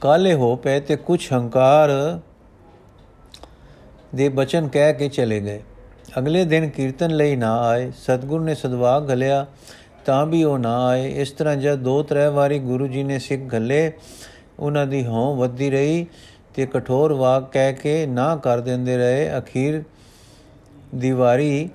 ਕਾਲੇ 0.00 0.34
ਹੋ 0.34 0.56
ਪਏ 0.56 0.80
ਤੇ 0.80 0.96
ਕੁਝ 0.96 1.32
ਹੰਕਾਰ 1.32 1.90
ਦੇ 4.14 4.28
ਬਚਨ 4.28 4.68
ਕਹਿ 4.68 4.92
ਕੇ 4.92 5.08
ਚਲੇ 5.08 5.40
ਗਏ। 5.40 5.62
ਅਗਲੇ 6.18 6.44
ਦਿਨ 6.44 6.68
ਕੀਰਤਨ 6.68 7.10
ਲਈ 7.10 7.36
ਨਾ 7.36 7.60
ਆਏ, 7.60 7.90
ਸਤਗੁਰ 7.90 8.40
ਨੇ 8.40 8.54
ਸਦਵਾ 8.54 9.00
ਗਲਿਆ 9.00 9.46
ਤਾਂ 10.04 10.26
ਵੀ 10.26 10.44
ਉਹ 10.44 10.58
ਨਾ 10.58 10.86
ਆਏ। 10.86 11.10
ਇਸ 11.10 11.30
ਤਰ੍ਹਾਂ 11.30 11.56
ਜਦ 11.56 11.78
ਦੋ 11.78 12.02
ਤਰੇ 12.02 12.26
ਵਾਰੀ 12.28 12.58
ਗੁਰੂ 12.58 12.86
ਜੀ 12.86 13.02
ਨੇ 13.02 13.18
ਸਿੱਖ 13.18 13.42
ਗੱਲੇ 13.42 13.92
ਉਹਨਾਂ 14.58 14.86
ਦੀ 14.86 15.06
ਹਉ 15.06 15.36
ਵੱਧਦੀ 15.36 15.70
ਰਹੀ 15.70 16.06
ਤੇ 16.54 16.66
ਕਠੋਰ 16.66 17.12
ਵਾਕ 17.12 17.52
ਕਹਿ 17.52 17.72
ਕੇ 17.72 18.06
ਨਾ 18.06 18.36
ਕਰ 18.36 18.60
ਦਿੰਦੇ 18.60 18.96
ਰਹੇ। 18.96 19.38
ਅਖੀਰ 19.38 19.82
ਦੀਵਾਰੀ 20.94 21.70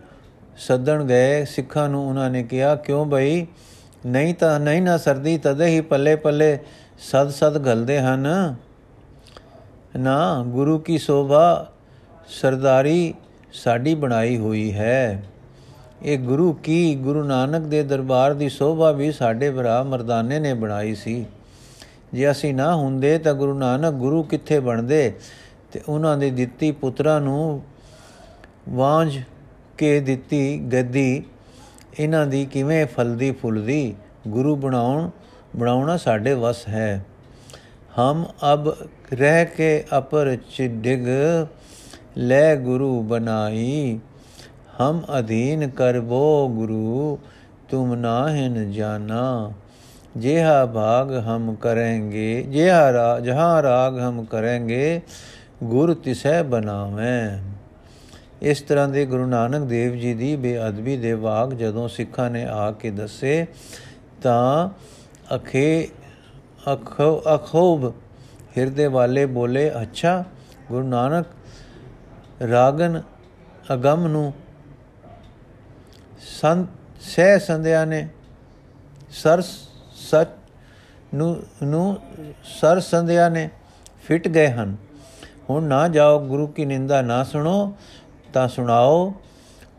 ਸੱਦਣ 0.58 1.04
ਗਏ, 1.04 1.46
ਸਿੱਖਾਂ 1.46 1.90
ਨੂੰ 1.90 2.08
ਉਹਨਾਂ 2.10 2.30
ਨੇ 2.30 2.44
ਕਿਹਾ, 2.44 2.76
ਕਿਉਂ 2.76 3.06
ਭਈ 3.06 3.46
ਨਹੀਂ 4.06 4.34
ਤਾਂ, 4.34 4.60
ਨਹੀਂ 4.60 4.82
ਨਾ 4.82 4.98
ਸਰਦੀ, 4.98 5.38
ਤਦੇ 5.38 5.66
ਹੀ 5.66 5.82
ਪੱਲੇ 5.82 6.16
ਪੱਲੇ 6.16 6.60
ਸਦ 7.00 7.30
ਸਦ 7.30 7.58
ਗਲਦੇ 7.58 8.00
ਹਨ। 8.00 8.56
ਨਾ, 10.00 10.44
ਗੁਰੂ 10.48 10.80
ਕੀ 10.80 10.98
ਸੋਭਾ 10.98 11.72
ਸਰਦਾਰੀ 12.28 13.14
ਸਾਡੀ 13.54 13.96
ਬਣਾਈ 13.96 14.38
ਹੋਈ 14.38 14.74
ਹੈ। 14.74 15.24
ਇਹ 16.04 16.20
ਗੁਰੂ 16.20 16.54
ਕੀ 16.54 16.96
ਗੁਰੂ 16.96 17.24
ਨਾਨਕ 17.24 17.62
ਦੇ 17.62 17.84
ਦਰਬਾਰ 17.84 18.34
ਦੀ 18.34 18.50
ਸੋਭਾ 18.50 18.92
ਵੀ 18.92 19.12
ਸਾਡੇ 19.12 19.52
ਭਰਾ 19.52 19.84
ਮਰਦਾਨੇ 19.84 20.40
ਨੇ 20.40 20.54
ਬਣਾਈ 20.54 20.96
ਸੀ। 20.96 21.26
ਜੇ 22.14 22.32
ਅਸੀਂ 22.32 22.54
ਨਾ 22.54 22.76
ਹੁੰਦੇ 22.76 23.18
ਤਾਂ 23.18 23.34
ਗੁਰੂ 23.34 23.54
ਨਾਨਕ 23.54 23.94
ਗੁਰੂ 23.94 24.24
ਕਿੱਥੇ 24.24 24.60
ਬਣਦੇ 24.60 25.14
ਤੇ 25.72 25.82
ਉਹਨਾਂ 25.90 26.18
ਦੀ 26.18 26.32
ਦਿੱਤੀ 26.32 26.72
ਪੁੱਤਰਾਂ 26.72 27.22
ਨੂੰ 27.22 27.64
ਵਾਂਝ 28.70 29.20
ਕੇ 29.78 30.00
ਦਿੱਤੀ 30.00 30.60
ਗੱਦੀ। 30.74 31.24
ਇਹਨਾਂ 32.00 32.28
ਦੀ 32.28 32.46
ਕਿਵੇਂ 32.46 32.86
ਫਲਦੀ 32.86 33.32
ਫੁੱਲਦੀ 33.32 33.96
ਗੁਰੂ 34.28 34.56
ਬਣਾਉਣ, 34.56 35.10
ਬਣਾਉਣਾ 35.56 35.98
ਸਾਡੇ 35.98 36.34
ਵਸ 36.34 36.68
ਹੈ। 36.68 37.06
ਹਮ 38.00 38.26
ਅਬ 38.54 38.78
ਰਹਿ 39.14 39.46
ਕੇ 39.46 39.84
ਅਪਰ 39.98 40.38
ਚਿਡਿਗ 40.58 41.08
ਲੈ 42.18 42.56
ਗੁਰੂ 42.56 43.02
ਬਨਾਈ 43.02 44.00
ਹਮ 44.82 45.02
ਅਧੀਨ 45.20 45.70
ਕਰਬੋ 45.70 46.50
ਗੁਰੂ, 46.50 47.20
ਤੁਮ 47.70 47.96
ਨਾਹਿਨ 47.96 48.72
ਜਾਨਾ। 48.72 49.52
ਜਿਹਾ 50.18 50.66
ਭਾਗ 50.66 51.14
ਹਮ 51.14 51.56
ਕਰਾਂਗੇ, 51.56 52.44
ਜਿਹਾ 52.44 52.94
ਰਾ, 52.94 53.20
ਜਹਾਂ 53.20 53.64
ਰਾਗ 53.64 54.00
ਹਮ 54.00 54.24
ਕਰਾਂਗੇ, 54.24 55.02
ਗੁਰ 55.64 55.94
ਤਿਸੈ 55.94 56.44
ਬਨਾਵੇਂ 56.44 57.40
ਇਸ 58.42 58.62
ਤਰ੍ਹਾਂ 58.62 58.88
ਦੇ 58.88 59.06
ਗੁਰੂ 59.06 59.26
ਨਾਨਕ 59.26 59.68
ਦੇਵ 59.68 59.96
ਜੀ 59.96 60.14
ਦੀ 60.14 60.36
ਬੇਅਦਬੀ 60.36 60.98
ਦੇ 60.98 61.14
ਵਾਕ 61.14 61.54
ਜਦੋਂ 61.54 61.88
ਸਿੱਖਾਂ 61.88 62.30
ਨੇ 62.30 62.46
ਆ 62.46 62.72
ਕੇ 62.72 62.92
ਦੱਸੇ, 62.92 63.48
ਤਾਂ 64.24 64.70
ਅਖੇ, 65.36 65.88
ਅਖੋ, 66.74 67.24
ਅਖੋਬ 67.36 67.94
ਹਿਰਦੇ 68.58 68.88
ਵਾਲੇ 68.88 69.26
ਬੋਲੇ, 69.26 69.72
ਅੱਛਾ, 69.82 70.24
ਗੁਰੂ 70.72 70.88
ਨਾਨਕ 70.88 71.26
ਰਾਗਨ 72.42 73.02
ਅਗਮ 73.74 74.08
ਨੂੰ 74.08 74.34
ਸੰਤ 76.20 76.68
ਸਹਿ 77.02 77.40
ਸੰਧਿਆ 77.40 77.86
ਨੇ 77.86 78.08
ਸਰ 79.12 79.42
ਸਚ 79.42 80.28
ਨੂੰ 81.14 81.44
ਨੂੰ 81.64 81.98
ਸਰ 82.44 82.80
ਸੰਧਿਆ 82.80 83.30
ਨੇ 83.30 83.50
ਫਿਟ 84.04 84.28
ਗਏ 84.28 84.52
ਹਨ। 84.52 84.76
ਹੁਣ 85.50 85.64
ਨਾ 85.64 85.88
ਜਾਓ, 85.88 86.20
ਗੁਰੂ 86.20 86.48
ਕੀ 86.48 86.66
ਨਿੰਦਾ 86.66 87.02
ਨਾ 87.02 87.24
ਸੁਣੋ, 87.24 87.74
ਤਾਂ 88.34 88.48
ਸੁਣਾਓ, 88.48 89.14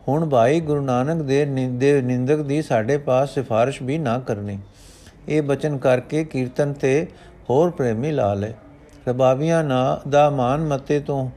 ਹੁਣ 0.07 0.29
ਭਾਈ 0.29 0.59
ਗੁਰੂ 0.59 0.81
ਨਾਨਕ 0.81 1.21
ਦੇ 1.21 1.45
ਨਿੰਦੇ 1.45 2.01
ਨਿੰਦਕ 2.01 2.41
ਦੀ 2.41 2.61
ਸਾਡੇ 2.61 2.97
ਪਾਸ 2.97 3.33
ਸਿਫਾਰਿਸ਼ 3.33 3.81
ਵੀ 3.81 3.97
ਨਾ 3.97 4.19
ਕਰਨੀ। 4.19 4.59
ਇਹ 5.27 5.41
ਬਚਨ 5.41 5.77
ਕਰਕੇ 5.77 6.23
ਕੀਰਤਨ 6.23 6.73
ਤੇ 6.73 7.07
ਹੋਰ 7.49 7.69
ਪ੍ਰੇਮੀ 7.69 8.11
ਲਾ 8.11 8.33
ਲੈ 8.33 8.51
ਰਬਾਬੀਆਂ 9.07 9.63
ਨਾ, 9.63 10.01
ਦਾ 10.09 10.29
ਮਾਨ 10.29 10.61
ਮਤੇ 10.61 10.99
ਤੋਂ 10.99 11.29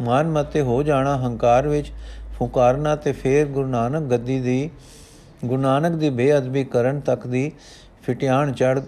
ਮਾਨ 0.00 0.30
ਮਤੇ 0.30 0.60
ਹੋ 0.60 0.82
ਜਾਣਾ 0.82 1.16
ਹੰਕਾਰ 1.16 1.68
ਵਿੱਚ, 1.68 1.92
ਫੁਕਾਰਨਾ 2.38 2.96
ਤੇ 2.96 3.12
ਫੇਰ 3.12 3.46
ਗੁਰੂ 3.46 3.68
ਨਾਨਕ 3.68 4.10
ਗੱਦੀ 4.10 4.40
ਦੀ, 4.40 4.70
ਗੁਰੂ 5.44 5.62
ਨਾਨਕ 5.62 5.92
ਦੀ 5.92 6.10
ਬੇਅਦਬੀ 6.10 6.64
ਕਰਨ 6.64 7.00
ਤੱਕ 7.00 7.26
ਦੀ 7.26 7.52
ਫਟਿਆਣ 8.02 8.52
ਚੜ 8.52 8.80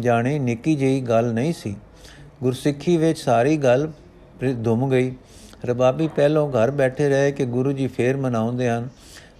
ਜਾਣੀ 0.00 0.38
ਨਿੱਕੀ 0.38 0.74
ਜਿਹੀ 0.74 1.00
ਗੱਲ 1.00 1.32
ਨਹੀਂ 1.32 1.52
ਸੀ। 1.52 1.76
ਗੁਰਸਿੱਖੀ 2.42 2.96
ਵਿੱਚ 2.96 3.18
ਸਾਰੀ 3.18 3.56
ਗੱਲ 3.56 3.90
ਧੁੰਮ 4.64 4.90
ਗਈ। 4.90 5.16
ਰਬਾਬੀ 5.64 6.08
ਪਹਿਲੋਂ 6.08 6.50
ਘਰ 6.50 6.70
ਬੈਠੇ 6.70 7.08
ਰਹੇ 7.08 7.32
ਕਿ 7.32 7.44
ਗੁਰੂ 7.44 7.72
ਜੀ 7.72 7.86
ਫੇਰ 7.86 8.16
ਮਨਾਉਂਦੇ 8.16 8.70
ਹਨ। 8.70 8.88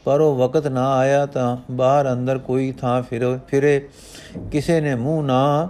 ਪਰ 0.04 0.20
ਉਹ 0.20 0.36
ਵਕਤ 0.36 0.66
ਨਾ 0.66 0.96
ਆਇਆ 0.96 1.26
ਤਾਂ 1.26 1.56
ਬਾਹਰ 1.70 2.12
ਅੰਦਰ 2.12 2.38
ਕੋਈ 2.38 2.72
ਥਾਂ 2.72 3.02
ਫਿਰੇ 3.02 3.38
ਫਿਰੇ। 3.48 3.88
ਕਿਸੇ 4.52 4.80
ਨੇ 4.80 4.94
ਮੂੰਹ 4.94 5.22
ਨਾ 5.22 5.68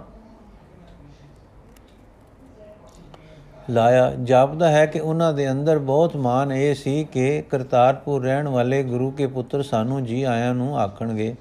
ਲਾਇਆ। 3.69 4.11
ਜਾਪਦਾ 4.23 4.69
ਹੈ 4.69 4.85
ਕਿ 4.85 4.99
ਉਹਨਾਂ 4.99 5.33
ਦੇ 5.33 5.51
ਅੰਦਰ 5.51 5.79
ਬਹੁਤ 5.79 6.15
ਮਾਨ 6.15 6.51
ਇਹ 6.51 6.75
ਸੀ 6.75 7.03
ਕਿ 7.03 7.43
ਕਰਤਾਰਪੁਰ 7.49 8.23
ਰਹਿਣ 8.23 8.47
ਵਾਲੇ 8.47 8.83
ਗੁਰੂ 8.83 9.11
ਕੇ 9.11 9.27
ਪੁੱਤਰ 9.27 9.61
ਸਾਨੂੰ 9.61 10.03
ਜੀ 10.03 10.23
ਆਇਆਂ 10.23 10.53
ਨੂੰ 10.55 10.77
ਆਖਣਗੇ 10.79 11.35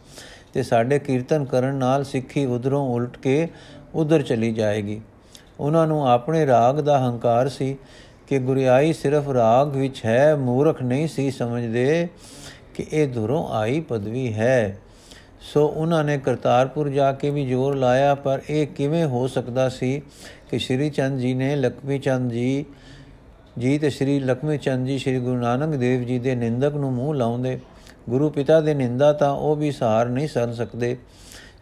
ਤੇ 0.54 0.62
ਸਾਡੇ 0.62 0.98
ਕੀਰਤਨ 0.98 1.44
ਕਰਨ 1.44 1.74
ਨਾਲ 1.74 2.04
ਸਿੱਖੀ 2.04 2.44
ਉਧਰੋਂ 2.46 2.94
ਉਲਟ 2.94 3.16
ਕੇ 3.16 3.48
ਉਧਰ 3.94 4.22
ਚਲੀ 4.22 4.52
ਜਾਏਗੀ। 4.52 5.00
ਉਹਨਾਂ 5.60 5.86
ਨੂੰ 5.86 6.08
ਆਪਣੇ 6.08 6.46
ਰਾਗ 6.46 6.80
ਦਾ 6.80 6.98
ਹੰਕਾਰ 6.98 7.48
ਸੀ 7.48 7.76
ਕਿ 8.26 8.38
ਗੁਰਿਆਈ 8.38 8.92
ਸਿਰਫ 8.92 9.28
ਰਾਗ 9.28 9.76
ਵਿੱਚ 9.76 10.04
ਹੈ, 10.04 10.34
ਮੂਰਖ 10.36 10.82
ਨਹੀਂ 10.82 11.08
ਸੀ 11.08 11.30
ਸਮਝਦੇ 11.30 12.08
ਕਿ 12.74 12.86
ਇਹ 12.92 13.08
ਧੁਰੋਂ 13.08 13.48
ਆਈ 13.48 13.80
ਪਦਵੀ 13.80 14.32
ਹੈ। 14.34 14.78
ਸੋ 15.54 15.66
ਉਹਨਾਂ 15.66 16.04
ਨੇ 16.04 16.18
ਕਰਤਾਰਪੁਰ 16.18 16.88
ਜਾ 16.88 17.12
ਕੇ 17.12 17.30
ਵੀ 17.30 17.46
ਜ਼ੋਰ 17.46 17.76
ਲਾਇਆ, 17.76 18.14
ਪਰ 18.14 18.40
ਇਹ 18.50 18.66
ਕਿਵੇਂ 18.66 19.04
ਹੋ 19.04 19.26
ਸਕਦਾ 19.26 19.68
ਸੀ 19.68 20.02
ਕਿ 20.50 20.58
ਸ਼੍ਰੀ 20.58 20.90
ਚੰਦ 20.90 21.18
ਜੀ 21.18 21.34
ਨੇ 21.34 21.56
ਲਖਮੀ 21.56 21.98
ਚੰਦ 21.98 22.32
ਜੀ 22.32 22.64
ਜੀ 23.58 23.78
ਤੇ 23.78 23.90
ਸ਼੍ਰੀ 23.90 24.20
ਲਖਮੀ 24.20 24.58
ਚੰਦ 24.58 24.86
ਜੀ 24.86 24.98
ਸ਼੍ਰੀ 24.98 25.18
ਗੁਰੂ 25.18 25.36
ਨਾਨਕ 25.36 25.76
ਦੇਵ 25.76 26.02
ਜੀ 26.02 26.18
ਦੇ 26.18 26.34
ਨਿੰਦਕ 26.34 26.74
ਨੂੰ 26.74 26.92
ਮੂੰਹ 26.92 27.14
ਲਾਉਂਦੇ। 27.14 27.58
ਗੁਰੂ 28.10 28.30
ਪਿਤਾ 28.30 28.60
ਦੇ 28.60 28.74
ਨਿੰਦਾ 28.74 29.12
ਤਾਂ 29.12 29.30
ਉਹ 29.30 29.56
ਵੀ 29.56 29.70
ਸਹਾਰ 29.72 30.08
ਨਹੀਂ 30.08 30.28
ਸਰ 30.28 30.52
ਸਕਦੇ। 30.54 30.96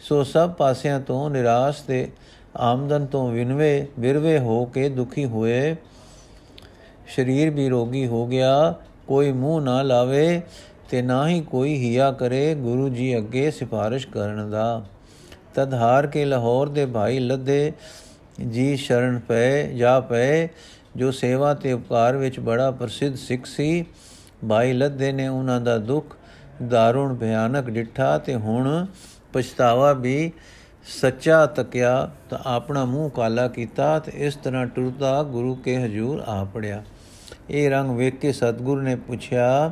ਸੋ 0.01 0.25
ਸਭ 0.25 0.51
ਪਾਸਿਆਂ 0.51 1.01
ਤੋਂ 1.01 1.31
ਨਿਰਾਸ਼ 1.31 1.83
ਤੇ 1.83 2.09
ਆਮਦਨ 2.57 3.07
ਤੋਂ 3.07 3.31
ਵਿਨਵੇ, 3.31 3.87
ਵਿਰਵੇ 3.99 4.39
ਹੋ 4.39 4.65
ਕੇ 4.65 4.89
ਦੁਖੀ 4.89 5.25
ਹੋਏ। 5.25 5.77
ਸਰੀਰ 7.17 7.51
ਵੀ 7.51 7.69
ਰੋਗੀ 7.69 8.07
ਹੋ 8.07 8.27
ਗਿਆ, 8.27 8.75
ਕੋਈ 9.09 9.33
ਮੂੰਹ 9.33 9.61
ਨਾ 9.61 9.83
ਲਾਵੇ। 9.83 10.43
ਤੇ 10.91 11.03
ਨਾ 11.03 11.29
ਹੀ 11.29 11.41
ਕੋਈ 11.41 11.75
ਹਿਆ 11.77 12.11
ਕਰੇ 12.13 12.55
ਗੁਰੂ 12.55 12.89
ਜੀ 12.89 13.17
ਅੱਗੇ 13.17 13.51
ਸਿਫਾਰਿਸ਼ 13.51 14.07
ਕਰਨ 14.07 14.51
ਦਾ। 14.51 14.85
ਤਦ 15.55 15.75
ਹਾਰ 15.75 16.07
ਕੇ 16.07 16.25
ਲਾਹੌਰ 16.25 16.69
ਦੇ 16.69 16.87
ਭਾਈ 16.87 17.19
ਲੱਦੇ 17.19 17.73
ਜੀ 18.49 18.77
ਸ਼ਰਨ 18.77 19.19
ਪਏ 19.19 19.73
ਜਾ 19.75 19.99
ਪਏ 20.01 20.49
ਜੋ 20.97 21.11
ਸੇਵਾ 21.11 21.55
ਤੇ 21.55 21.73
ਉਪਕਾਰ 21.73 22.17
ਵਿੱਚ 22.17 22.41
ਬੜਾ 22.41 22.71
ਪ੍ਰਸਿੱਧ 22.71 23.15
ਸਿੱਖ 23.15 23.47
ਸੀ। 23.47 23.85
ਭਾਈ 24.49 24.73
ਲੱਦੇ 24.73 25.13
ਨੇ 25.13 25.29
ਉਹਨਾਂ 25.29 25.61
ਦਾ 25.61 25.79
ਦੁੱਖ 25.79 26.17
ਦਾਰੁਣ 26.69 27.15
ਭਿਆਨਕ 27.15 27.71
ਡਿੱਠਾ 27.71 28.17
ਤੇ 28.19 28.35
ਹੁਣ 28.35 28.87
ਪਛਤਾਵਾ 29.33 29.93
ਵੀ 29.93 30.33
ਸੱਚਾ 31.01 31.45
ਤਕਿਆ 31.47 32.11
ਤਾਂ 32.31 32.39
ਆਪਣਾ 32.47 32.85
ਮੂੰਹ 32.85 33.11
ਕਾਲਾ 33.11 33.49
ਕੀਤਾ 33.49 33.99
ਤੇ 33.99 34.13
ਇਸ 34.17 34.37
ਤਰ੍ਹਾਂ 34.37 34.67
ਟੁਰਦਾ 34.67 35.23
ਗੁਰੂ 35.23 35.55
ਕੇ 35.55 35.77
ਹਜੂਰ 35.77 36.21
ਆ 36.21 36.45
ਪੜਿਆ। 36.45 36.83
ਇਹ 37.51 37.71
ਰੰਗ 37.71 37.91
ਵੇਖ 37.91 38.17
ਕੇ 38.17 38.33
ਸਤਗੁਰ 38.33 38.83
ਨੇ 38.83 38.97
ਪੁੱਛਿਆ 38.97 39.71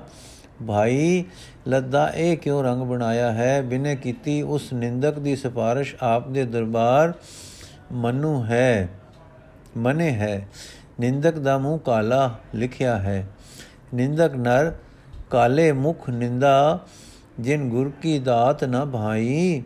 ਭਾਈ, 0.66 1.25
ਲੱਦਾ 1.68 2.12
ਇਹ 2.14 2.37
ਕਿਉਂ 2.37 2.64
ਰੰਗ 2.64 2.83
ਬਣਾਇਆ 2.83 3.33
ਹੈ? 3.33 3.62
ਬਿਨੇ 3.62 3.97
ਕੀਤੀ 3.97 4.42
ਉਸ 4.42 4.73
ਨਿੰਦਕ 4.73 5.18
ਦੀ 5.18 5.37
ਸਿਫਾਰਿਸ਼ 5.37 5.94
ਆਪ 6.02 6.28
ਦੇ 6.28 6.44
ਦਰਬਾਰ 6.44 7.12
ਮਨੂ 7.92 8.44
ਹੈ, 8.44 8.88
ਮਨੇ 9.76 10.11
ਹੈ। 10.11 10.49
ਨਿੰਦਕ 11.00 11.38
ਦਾ 11.38 11.59
ਮੂੰਹ 11.59 11.78
ਕਾਲਾ 11.78 12.38
ਲਿਖਿਆ 12.54 12.99
ਹੈ। 12.99 13.28
ਨਿੰਦਕ 13.94 14.30
ਨਰ 14.35 14.73
ਕਾਲੇ 15.30 15.73
ਮੁਖ 15.73 16.11
ਨਿੰਦਾ, 16.11 16.80
ਜਿਨ 17.40 17.68
ਗੁਰ 17.68 17.92
ਕੀ 18.02 18.18
ਦਾਤ 18.18 18.64
ਨ 18.64 18.90
ਭਾਈ। 18.90 19.62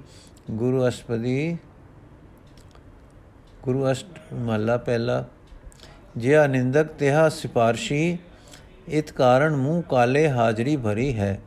ਗੁਰੂ 0.51 0.89
ਅਸਪਦੀ 0.89 1.59
ਗੁਰੂ 3.63 3.91
ਅਸ਼ਟ 3.91 4.35
ਮਹਲਾ 4.35 4.77
ਪਹਿਲਾ 4.77 5.25
ਜਿਆ 6.17 6.47
ਨਿੰਦਕ 6.47 6.87
ਤਿਹਾ 6.87 7.29
ਸਿਪਾਰਸ਼ੀ 7.29 8.19
ਇਤ 8.91 9.11
ਕਾਰਨ 9.13 9.57
ਮੂੰਹ 9.57 9.83
ਕਾਲੇ 9.83 10.31
ਹਾਜ਼ਰੀ 10.31 10.77
ਭਰੀ 10.77 11.19
ਹੈ। 11.19 11.41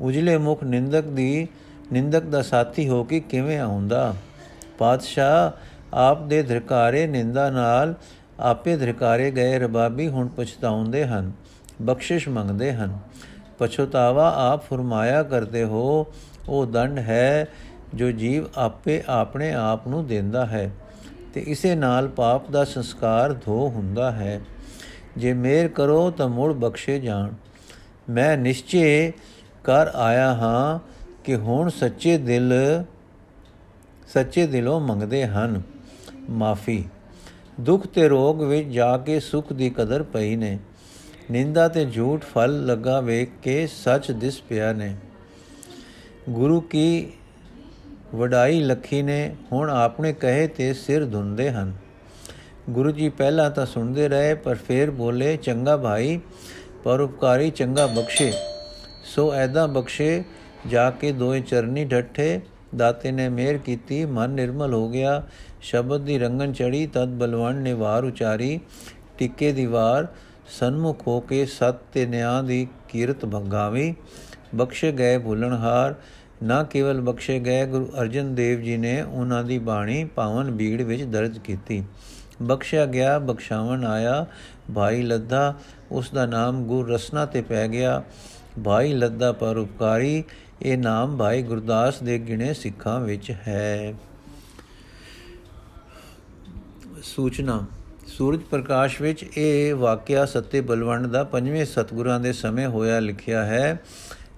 ਉਜਲੇ 0.00 0.36
ਮੁਖ 0.36 0.64
ਨਿੰਦਕ 0.64 1.04
ਦੀ, 1.04 1.48
ਨਿੰਦਕ 1.92 2.22
ਦਾ 2.22 2.42
ਸਾਥੀ 2.42 2.88
ਹੋ 2.88 3.04
ਕੇ 3.04 3.20
ਕਿਵੇਂ 3.20 3.58
ਆਉਂਦਾ? 3.58 4.14
ਪਾਤਸ਼ਾਹ 4.78 5.52
ਆਪ 5.94 6.22
ਦੇ 6.22 6.42
ਧਰਕਾਰੇ 6.42 7.06
ਨਿੰਦਾ 7.06 7.50
ਨਾਲ 7.50 7.94
ਆਪੇ 8.40 8.76
ਧਰਕਾਰੇ 8.76 9.30
ਗਏ 9.30 9.58
ਰਬਾਬੀ 9.58 10.08
ਹੁਣ 10.08 10.28
ਪਛਤਾਉਂਦੇ 10.28 11.06
ਹਨ, 11.06 11.32
ਬਖਸ਼ਿਸ਼ 11.82 12.28
ਮੰਗਦੇ 12.28 12.72
ਹਨ। 12.72 12.98
ਪਛਤਾਵਾ 13.58 14.52
ਆਪ 14.52 14.62
ਫਰਮਾਇਆ 14.62 15.22
ਕਰਦੇ 15.22 15.64
ਹੋ, 15.64 16.06
ਉਹ 16.48 16.66
ਦੰਡ 16.66 16.98
ਹੈ 16.98 17.48
ਜੋ 17.94 18.10
ਜੀਵ 18.10 18.44
ਆਪੇ 18.56 19.02
ਆਪਣੇ 19.08 19.54
ਆਪ 19.54 19.88
ਨੂੰ 19.88 20.06
ਦਿੰਦਾ 20.06 20.46
ਹੈ, 20.46 20.70
ਤੇ 21.34 21.40
ਇਸੇ 21.40 21.74
ਨਾਲ 21.74 22.08
ਪਾਪ 22.08 22.50
ਦਾ 22.50 22.64
ਸੰਸਕਾਰ 22.64 23.32
ਧੋ 23.32 23.68
ਹੁੰਦਾ 23.68 24.12
ਹੈ। 24.12 24.40
ਜੇ 25.16 25.32
ਮੇਰ 25.32 25.68
ਕਰੋ 25.68 26.10
ਤਾਂ 26.10 26.28
ਮੁੜ 26.28 26.52
ਬਖਸ਼ੇ 26.52 26.98
ਜਾਣ। 26.98 27.30
ਮੈਂ 28.10 28.36
ਨਿਸ਼ਚੇ 28.36 29.12
ਕਰ 29.64 29.86
ਆਇਆ 29.88 30.34
ਹਾਂ 30.34 30.78
ਕਿ 31.24 31.36
ਹੁਣ 31.36 31.68
ਸੱਚੇ 31.68 32.18
ਦਿਲ, 32.18 32.54
ਸੱਚੇ 34.08 34.46
ਦਿਲੋਂ 34.46 34.80
ਮੰਗਦੇ 34.80 35.26
ਹਨ। 35.26 35.62
ਮਾਫੀ। 36.30 36.84
ਦੁੱਖ 37.60 37.86
ਤੇ 37.86 38.08
ਰੋਗ 38.08 38.42
ਵਿੱਚ 38.42 38.68
ਜਾ 38.68 38.98
ਕੇ 38.98 39.20
ਸੁਖ 39.20 39.52
ਦੀ 39.52 39.70
ਕਦਰ 39.70 40.02
ਪਈ 40.02 40.36
ਨੇ। 40.36 40.58
ਨਿੰਦਾ 41.30 41.68
ਤੇ 41.68 41.84
ਝੂਠ 41.84 42.24
ਫਲ 42.24 42.66
ਲੱਗਾ 42.66 43.00
ਵੇਖ 43.00 43.28
ਕੇ 43.42 43.66
ਸੱਚ 43.66 44.10
ਦਿਸ 44.10 44.40
ਪਿਆ 44.40 44.72
ਨੇ। 44.72 44.96
ਗੁਰੂ 46.30 46.60
ਕੀ 46.60 47.12
ਵਡਾਈ 48.14 48.60
ਲਖੀ 48.60 49.02
ਨੇ, 49.02 49.36
ਹੁਣ 49.52 49.70
ਆਪਣੇ 49.70 50.12
ਕਹੇ 50.12 50.46
ਤੇ 50.46 50.74
ਸਿਰ 50.74 51.06
ਧੁੰਦੇ 51.06 51.50
ਹਨ। 51.50 51.72
ਗੁਰੂ 52.70 52.90
ਜੀ 52.90 53.08
ਪਹਿਲਾਂ 53.08 53.50
ਤਾਂ 53.50 53.64
ਸੁਣਦੇ 53.66 54.08
ਰਹੇ, 54.08 54.34
ਪਰ 54.34 54.54
ਫੇਰ 54.54 54.90
ਬੋਲੇ, 54.90 55.36
ਚੰਗਾ 55.36 55.76
ਭਾਈ 55.76 56.18
ਪਰਉਪਕਾਰੀ 56.84 57.50
ਚੰਗਾ 57.50 57.86
ਬਖਸ਼ੇ। 57.86 58.32
ਸੋ 59.04 59.32
ਐਦਾ 59.32 59.66
ਬਖਸ਼ੇ, 59.66 60.24
ਜਾ 60.66 60.90
ਕੇ 60.90 61.12
ਦੋਏ 61.12 61.40
ਚਰਨੀ 61.40 61.84
ਢੱਠੇ 61.84 62.40
ਦਾਤੇ 62.76 63.12
ਨੇ 63.12 63.28
ਮਿਹਰ 63.28 63.58
ਕੀਤੀ, 63.58 64.04
ਮਨ 64.04 64.30
ਨਿਰਮਲ 64.30 64.74
ਹੋ 64.74 64.88
ਗਿਆ। 64.88 65.22
ਸ਼ਬਦ 65.60 66.04
ਦੀ 66.04 66.18
ਰੰਗਨ 66.18 66.52
ਚੜੀ 66.52 66.86
ਤਦ 66.86 67.08
ਬਲਵੰਡ 67.08 67.62
ਨੇ 67.62 67.72
ਵਾਰ 67.72 68.04
ਉਚਾਰੀ। 68.04 68.58
ਟਿੱਕੇ 69.18 69.52
ਦੀ 69.52 69.66
ਵਾਰ, 69.66 70.06
ਸਨਮੁਖ 70.58 71.06
ਹੋ 71.06 71.20
ਕੇ 71.20 71.44
ਸਤ 71.46 71.78
ਤੇ 71.92 72.06
ਨਿਆਂ 72.06 72.42
ਦੀ 72.42 72.66
ਕੀਰਤ 72.88 73.24
ਭੰਗਾਵੀ। 73.24 73.94
ਬਖਸ਼ੇ 74.54 74.92
ਗਏ 74.92 75.18
ਭੁੱਲਣਹਾਰ 75.18 75.94
ਨਾ 76.42 76.62
ਕੇਵਲ 76.62 77.00
ਬਖਸ਼ੇ 77.00 77.38
ਗਏ, 77.40 77.66
ਗੁਰੂ 77.66 77.88
ਅਰਜਨ 78.00 78.34
ਦੇਵ 78.34 78.60
ਜੀ 78.60 78.76
ਨੇ 78.76 79.00
ਉਹਨਾਂ 79.02 79.42
ਦੀ 79.44 79.58
ਬਾਣੀ 79.58 80.04
ਪਾਵਨ 80.04 80.50
ਬੀੜ 80.50 80.82
ਵਿੱਚ 80.82 81.02
ਦਰਜ 81.02 81.38
ਕੀਤੀ। 81.38 81.82
ਬਖਸ਼ਿਆ 82.42 82.86
ਗਿਆ, 82.86 83.18
ਬਖਸ਼ਾਵਣ 83.18 83.84
ਆਇਆ, 83.84 84.26
ਭਾਈ 84.74 85.02
ਲੱਦਾ 85.02 85.54
ਉਸ 85.90 86.10
ਦਾ 86.10 86.26
ਨਾਮ 86.26 86.64
ਗੁਰ 86.64 86.90
ਰਸਨਾ 86.90 87.26
ਤੇ 87.26 87.42
ਪੈ 87.42 87.68
ਗਿਆ। 87.68 88.02
ਭਾਈ 88.64 88.92
ਲੱਦਾ 88.92 89.32
ਪਰਉਪਕਾਰੀ 89.32 90.24
ਇਹ 90.62 90.78
ਨਾਮ 90.78 91.16
ਭਾਈ 91.16 91.42
ਗੁਰਦਾਸ 91.42 92.02
ਦੇ 92.02 92.18
ਗਿਣੇ 92.18 92.54
ਸਿੱਖਾਂ 92.54 93.00
ਵਿੱਚ 93.00 93.30
ਹੈ। 93.30 93.94
ਸੂਚਨਾ, 97.02 97.66
ਸੂਰਜ 98.06 98.40
ਪ੍ਰਕਾਸ਼ 98.40 99.02
ਵਿੱਚ 99.02 99.24
ਇਹ 99.36 99.74
ਵਾਕਿਆ 99.74 100.26
ਸੱਤੇ 100.26 100.60
ਬਲਵੰਡ 100.60 101.06
ਦਾ 101.06 101.24
ਪੰਜਵੇਂ 101.24 101.64
ਸਤਗੁਰਾਂ 101.64 102.20
ਦੇ 102.20 102.32
ਸਮੇਂ 102.32 102.66
ਹੋਇਆ 102.66 103.00
ਲਿਖਿਆ 103.00 103.44
ਹੈ। 103.44 103.80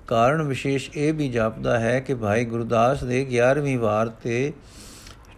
ਕਾਰਨ 0.07 0.43
ਵਿਸ਼ੇਸ਼ 0.43 0.90
ਇਹ 0.95 1.12
ਵੀ 1.12 1.28
ਜਾਪਦਾ 1.28 1.78
ਹੈ 1.78 2.00
ਕਿ 2.00 2.14
ਭਾਈ 2.14 2.45
ਗੁਰਦਾਸ 2.45 3.05
ਦੇ 3.05 3.40
11ਵੀਂ 3.40 3.78
ਵਾਰ 3.78 4.09
ਤੇ 4.09 4.52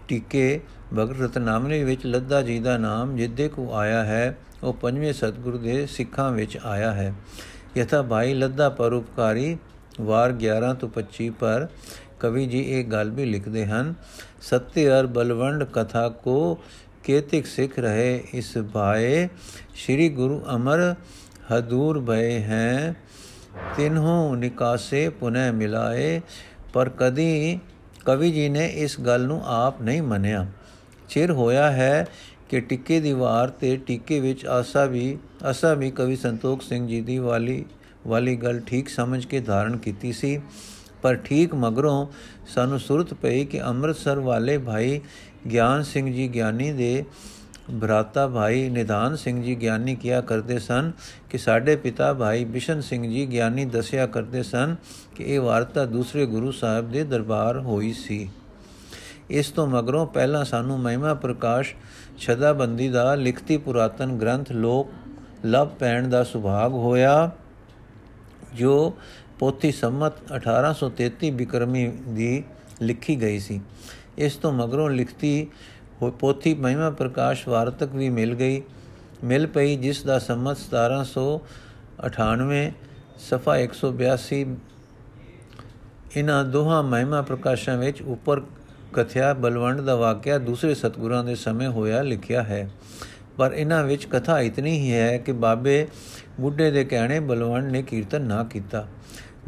ਟੀਕੇ 0.09 0.61
ਭਗਤ 0.99 1.21
ਰਤਨਾਮਨੀ 1.21 1.85
ਵਿੱਚ 1.85 2.07
ਲੱਦਾ 2.07 2.43
ਜੀ 2.43 2.59
ਦਾ 2.61 2.79
ਨਾਮ 2.79 3.17
ਜਿੱਦੇ 3.17 3.49
ਕੋ 3.49 3.75
ਆਇਆ 3.75 4.05
ਹੈ, 4.05 4.39
ਉਹ 4.63 4.75
ਪੰਜਵੇਂ 4.75 5.13
ਸਤਗੁਰ 5.13 5.57
ਦੇ 5.57 5.87
ਸਿੱਖਾਂ 5.87 6.33
ਵਿੱਚ 6.33 6.59
ਆਇਆ 6.65 6.93
ਹੈ। 6.93 7.15
ਯਥਾ 7.77 8.03
ਭਾਈ 8.03 8.35
ਲੱਦਾ 8.35 8.69
ਪਰਉਪਕਾਰੀ, 8.69 9.59
ਵਾਰ 10.01 10.33
11 10.33 10.75
ਤੋਂ 10.75 10.89
25 10.89 11.31
ਪਰ 11.31 11.69
ਕਵੀ 12.21 12.47
ਜੀ 12.47 12.61
ਇਹ 12.61 12.85
ਗੱਲ 12.85 13.11
ਵੀ 13.11 13.25
ਲਿਖਦੇ 13.25 13.67
ਹਨ 13.67 13.95
ਸत्य 14.43 14.81
ਅਰ 15.01 15.07
ਬਲਵੰਡ 15.07 15.65
ਕਥਾ 15.65 16.09
ਕੋ 16.09 16.59
ਕੇਤਿਕ 17.05 17.47
ਸਿੱਖ 17.47 17.79
ਰਹੇ 17.79 18.25
ਇਸ 18.35 18.59
ਭਾਏ, 18.59 19.29
ਸ੍ਰੀ 19.75 20.09
ਗੁਰੂ 20.09 20.43
ਅਮਰ 20.55 20.95
ਹਦੂਰ 21.55 22.01
ਭਏ 22.01 22.41
ਹੈ। 22.41 22.97
ਤਿਨਹੋਂ 23.77 24.37
ਨਿਕਾਸੇ 24.37 25.09
ਪੁਨਹ 25.09 25.53
ਮਿਲਾਏ, 25.53 26.21
ਪਰ 26.73 26.89
ਕਦੀ 26.89 27.59
ਕਵੀ 28.05 28.33
ਜੀ 28.33 28.49
ਨੇ 28.49 28.67
ਇਸ 28.67 29.01
ਗੱਲ 29.01 29.27
ਨੂੰ 29.27 29.43
ਆਪ 29.47 29.83
ਨਹੀਂ 29.83 30.03
ਮੰਨਿਆ। 30.03 30.47
ਚਿਰ 31.11 31.31
ਹੋਇਆ 31.31 31.71
ਹੈ 31.71 32.07
ਕਿ 32.49 32.61
ਟਿੱਕੇ 32.61 33.01
ਦੀ 33.01 33.13
ਵਾਰ 33.13 33.49
ਤੇ 33.51 33.77
ਟਿੱਕੇ 33.77 34.21
ਵਿੱਚ 34.21 34.45
ਆਸਾ 34.47 34.85
ਵੀ 34.85 35.19
ਆਸਾ 35.45 35.75
ਵੀ 35.75 35.91
ਕਵੀ 35.91 36.17
ਸੰਤੋਖ 36.17 36.63
ਸਿੰਘ 36.63 36.87
ਜੀ 36.89 37.01
ਦੀ 37.01 37.19
ਵਾਲੀ 37.19 37.65
ਵਾਲੀ 38.07 38.37
ਗੱਲ 38.37 38.61
ਠੀਕ 38.61 38.89
ਸਮਝ 38.89 39.25
ਕੇ 39.27 39.41
ਧਾਰਨ 39.41 39.77
ਕੀਤੀ 39.77 40.13
ਸੀ। 40.13 40.41
ਪਰ 41.03 41.17
ਠੀਕ 41.17 41.55
ਮਗਰੋਂ 41.55 42.07
ਸਾਨੂੰ 42.47 42.79
ਸੁਰਤ 42.81 43.15
ਪਈ 43.15 43.45
ਕਿ 43.45 43.61
ਅੰਮ੍ਰਿਤਸਰ 43.63 44.19
ਵਾਲੇ 44.19 44.57
ਭਾਈ 44.59 45.01
ਗਿਆਨ 45.53 45.83
ਸਿੰਘ 45.83 46.13
ਜੀ 46.13 46.29
ਗਿਆਨੀ 46.29 46.73
ਦੇ 46.73 47.05
ਭਰਾਤਾ 47.81 48.27
ਭਾਈ 48.29 48.69
ਨਿਧਾਨ 48.69 49.17
ਸਿੰਘ 49.17 49.43
ਜੀ 49.43 49.55
ਗਿਆਨੀ 49.55 49.95
ਕਿਹਾ 49.95 50.21
ਕਰਦੇ 50.21 50.59
ਸਨ 50.59 50.91
ਕਿ 51.31 51.39
ਸਾਡੇ 51.39 51.77
ਪਿਤਾ 51.77 52.13
ਭਾਈ 52.15 52.45
ਬਿਸ਼ਨ 52.45 52.81
ਸਿੰਘ 52.81 53.03
ਜੀ 53.03 53.27
ਗਿਆਨੀ 53.27 53.65
ਦੱਸਿਆ 53.65 54.07
ਕਰਦੇ 54.07 54.43
ਸਨ 54.43 54.75
ਕਿ 55.17 55.25
ਇਹ 55.25 55.41
ਵਾਰਤਾ 55.41 55.85
ਦੂਸਰੇ 55.85 56.27
ਗੁਰੂ 56.27 56.51
ਸਾਹਿਬ 56.53 56.91
ਦੇ 56.93 57.05
ਦਰਬਾਰ 57.05 57.59
ਹੋਈ 57.59 57.93
ਸੀ। 57.93 58.29
ਇਸ 59.31 59.51
ਤੋਂ 59.51 59.67
ਮਗਰੋਂ 59.67 60.07
ਪਹਿਲਾਂ 60.07 60.45
ਸਾਨੂੰ 60.45 60.81
ਮਹਿਮਾ 60.81 61.15
ਪ੍ਰਕਾਸ਼ 61.15 61.75
ਛਦਾਬੰਦੀ 62.19 62.89
ਦਾ 62.89 63.15
ਲਿਖਤੀ 63.15 63.57
ਪੁਰਾਤਨ 63.57 64.19
ਗ੍ਰੰਥ 64.19 64.53
ਲੋਕ 64.53 64.89
ਲਵ 65.47 65.69
ਪੈਣ 65.69 66.09
ਦਾ 66.09 66.25
ਸੁਭਾਗ 66.25 66.73
ਹੋਇਆ, 66.73 67.31
ਜੋ 68.55 68.97
ਪੋਥੀ 69.39 69.73
ਸੰਮਤ 69.73 70.13
1833 70.33 71.31
ਬਿਕਰਮੀ 71.31 71.93
ਦੀ 72.09 72.45
ਲਿਖੀ 72.83 73.21
ਗਈ 73.21 73.39
ਸੀ। 73.39 73.61
ਇਸ 74.19 74.37
ਤੋਂ 74.37 74.53
ਮਗਰੋਂ 74.53 74.91
ਲਿਖਤੀ 74.91 75.47
ਪੋਥੀ 76.19 76.55
ਮਹਿਮਾ 76.55 76.91
ਪ੍ਰਕਾਸ਼ 76.91 77.49
ਵਾਰਤਕ 77.49 77.95
ਵੀ 77.95 78.09
ਮਿਲ 78.09 78.35
ਗਈ। 78.35 78.63
ਮਿਲ 79.25 79.47
ਪਈ, 79.47 79.77
ਜਿਸ 79.77 80.03
ਦਾ 80.03 80.19
ਸੰਮਤ 80.19 80.59
1798 80.59 82.73
ਸਫਾ 83.31 83.59
182 83.59 84.47
ਇਹਨਾਂ 86.17 86.45
ਦੋਹਾਂ 86.45 86.83
ਮਹਿਮਾ 86.83 87.23
ਪ੍ਰਕਾਸ਼ਾਂ 87.23 87.79
ਵਿੱਚ 87.79 88.03
ਉੱਪਰ 88.03 88.43
ਕਥਿਆ 88.93 89.33
ਬਲਵੰਡ 89.35 89.81
ਦਾ 89.81 89.97
ਵਾਕਿਆ 89.97 90.39
ਦੂਸਰੇ 90.39 90.75
ਸਤਗੁਰਾਂ 90.75 91.25
ਦੇ 91.25 91.35
ਸਮੇਂ 91.35 91.69
ਹੋਇਆ 91.69 92.03
ਲਿਖਿਆ 92.03 92.43
ਹੈ। 92.43 92.69
ਪਰ 93.37 93.53
ਇਹਨਾਂ 93.53 93.83
ਵਿੱਚ 93.85 94.05
ਕਥਾ 94.05 94.41
ਇਤਨੀ 94.41 94.79
ਹੀ 94.79 94.93
ਹੈ 94.93 95.19
ਕਿ 95.19 95.33
ਬਾਬੇ 95.33 95.87
ਬੁੱਢੇ 96.41 96.71
ਦੇ 96.71 96.85
ਕਹਿਣੇ 96.85 97.21
ਬਲਵੰਡ 97.21 97.71
ਨੇ 97.73 97.83
ਕੀਰਤਨ 97.83 98.23
ਨਾ 98.23 98.43
ਕੀਤਾ। 98.45 98.87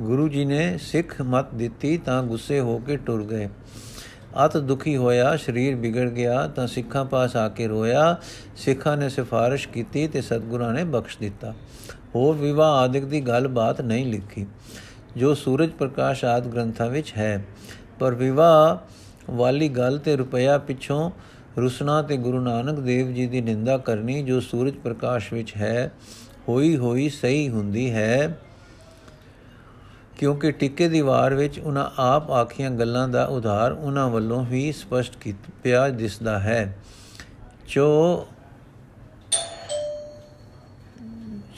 ਗੁਰੂ 0.00 0.28
ਜੀ 0.28 0.44
ਨੇ 0.44 0.78
ਸਿੱਖ 0.78 1.20
ਮਤ 1.22 1.54
ਦਿੱਤੀ 1.54 1.96
ਤਾਂ 1.98 2.22
ਗੁੱਸੇ 2.22 2.60
ਹੋ 2.60 2.78
ਕੇ 2.78 2.96
ਟੁਰ 2.96 3.24
ਗਏ। 3.24 3.48
ਅਤ 4.44 4.56
ਦੁਖੀ 4.56 4.96
ਹੋਇਆ, 4.96 5.36
ਸਰੀਰ 5.36 5.74
ਵਿਗੜ 5.74 6.08
ਗਿਆ 6.08 6.46
ਤਾਂ 6.48 6.66
ਸਿੱਖਾਂ 6.66 7.04
ਪਾਸ 7.04 7.36
ਆ 7.36 7.48
ਕੇ 7.48 7.66
ਰੋਇਆ। 7.66 8.16
ਸਿੱਖਾਂ 8.56 8.96
ਨੇ 8.96 9.08
ਸਿਫਾਰਿਸ਼ 9.08 9.68
ਕੀਤੀ 9.68 10.06
ਤੇ 10.08 10.20
ਸਤਗੁਰਾਂ 10.20 10.72
ਨੇ 10.74 10.84
ਬਖਸ਼ 10.84 11.18
ਦਿੱਤਾ। 11.18 11.52
ਹੋਰ 12.14 12.36
ਵਿਵਾਹ 12.36 12.72
ਆਦਿਕ 12.72 13.04
ਦੀ 13.04 13.20
ਗੱਲ 13.20 13.48
ਬਾਤ 13.48 13.80
ਨਹੀਂ 13.80 14.06
ਲਿਖੀ, 14.06 14.46
ਜੋ 15.16 15.34
ਸੂਰਜ 15.34 15.70
ਪ੍ਰਕਾਸ਼ 15.70 16.24
ਆਦ 16.24 16.48
ਗ੍ਰੰਥਾਂ 16.48 16.88
ਵਿੱਚ 16.90 17.12
ਹੈ। 17.18 17.44
ਪਰ 18.00 18.14
ਵਿਵਾਹ 18.14 18.76
ਵਾਲੀ 19.30 19.68
ਗੱਲ 19.68 19.98
ਤੇ 19.98 20.16
ਰੁਪਇਆ 20.16 20.58
ਪਿੱਛੋਂ 20.58 21.10
ਰੁਸਨਾ 21.58 22.02
ਤੇ 22.02 22.16
ਗੁਰੂ 22.16 22.40
ਨਾਨਕ 22.40 22.80
ਦੇਵ 22.80 23.12
ਜੀ 23.12 23.26
ਦੀ 23.26 23.40
ਨਿੰਦਾ 23.40 23.78
ਕਰਨੀ 23.78 24.22
ਜੋ 24.22 24.40
ਸੂਰਜ 24.40 24.74
ਪ੍ਰਕਾਸ਼ 24.74 25.32
ਵਿੱਚ 25.32 25.56
ਹੈ, 25.56 25.90
ਹੋਈ 26.48 26.76
ਹੋਈ 26.76 27.08
ਸਹੀ 27.08 27.48
ਹੁੰਦੀ 27.48 27.90
ਹੈ। 27.90 28.38
ਕਿਉਂਕਿ 30.18 30.52
ਟਿੱਕੇ 30.52 30.88
ਦੀ 30.88 31.00
ਵਾਰ 31.00 31.34
ਵਿੱਚ 31.34 31.58
ਉਹਨਾਂ 31.58 31.90
ਆਪ 31.98 32.30
ਆਖੀਆਂ 32.30 32.70
ਗੱਲਾਂ 32.70 33.08
ਦਾ 33.08 33.24
ਉਧਾਰ 33.24 33.72
ਉਹਨਾਂ 33.72 34.08
ਵੱਲੋਂ 34.08 34.44
ਵੀ 34.44 34.72
ਸਪਸ਼ਟ 34.72 35.16
ਕੀਤਾ 35.16 35.88
ਦਿਸਦਾ 35.88 36.38
ਹੈ। 36.38 36.78
ਜੋ 37.68 38.26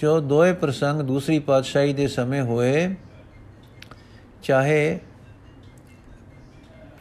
ਜੋ 0.00 0.20
ਦੋਏ 0.20 0.52
ਪ੍ਰਸੰਗ 0.52 1.00
ਦੂਸਰੀ 1.00 1.38
ਪਾਤਸ਼ਾਹੀ 1.38 1.92
ਦੇ 1.92 2.08
ਸਮੇਂ 2.08 2.42
ਹੋਏ, 2.42 2.94
ਚਾਹੇ 4.42 5.00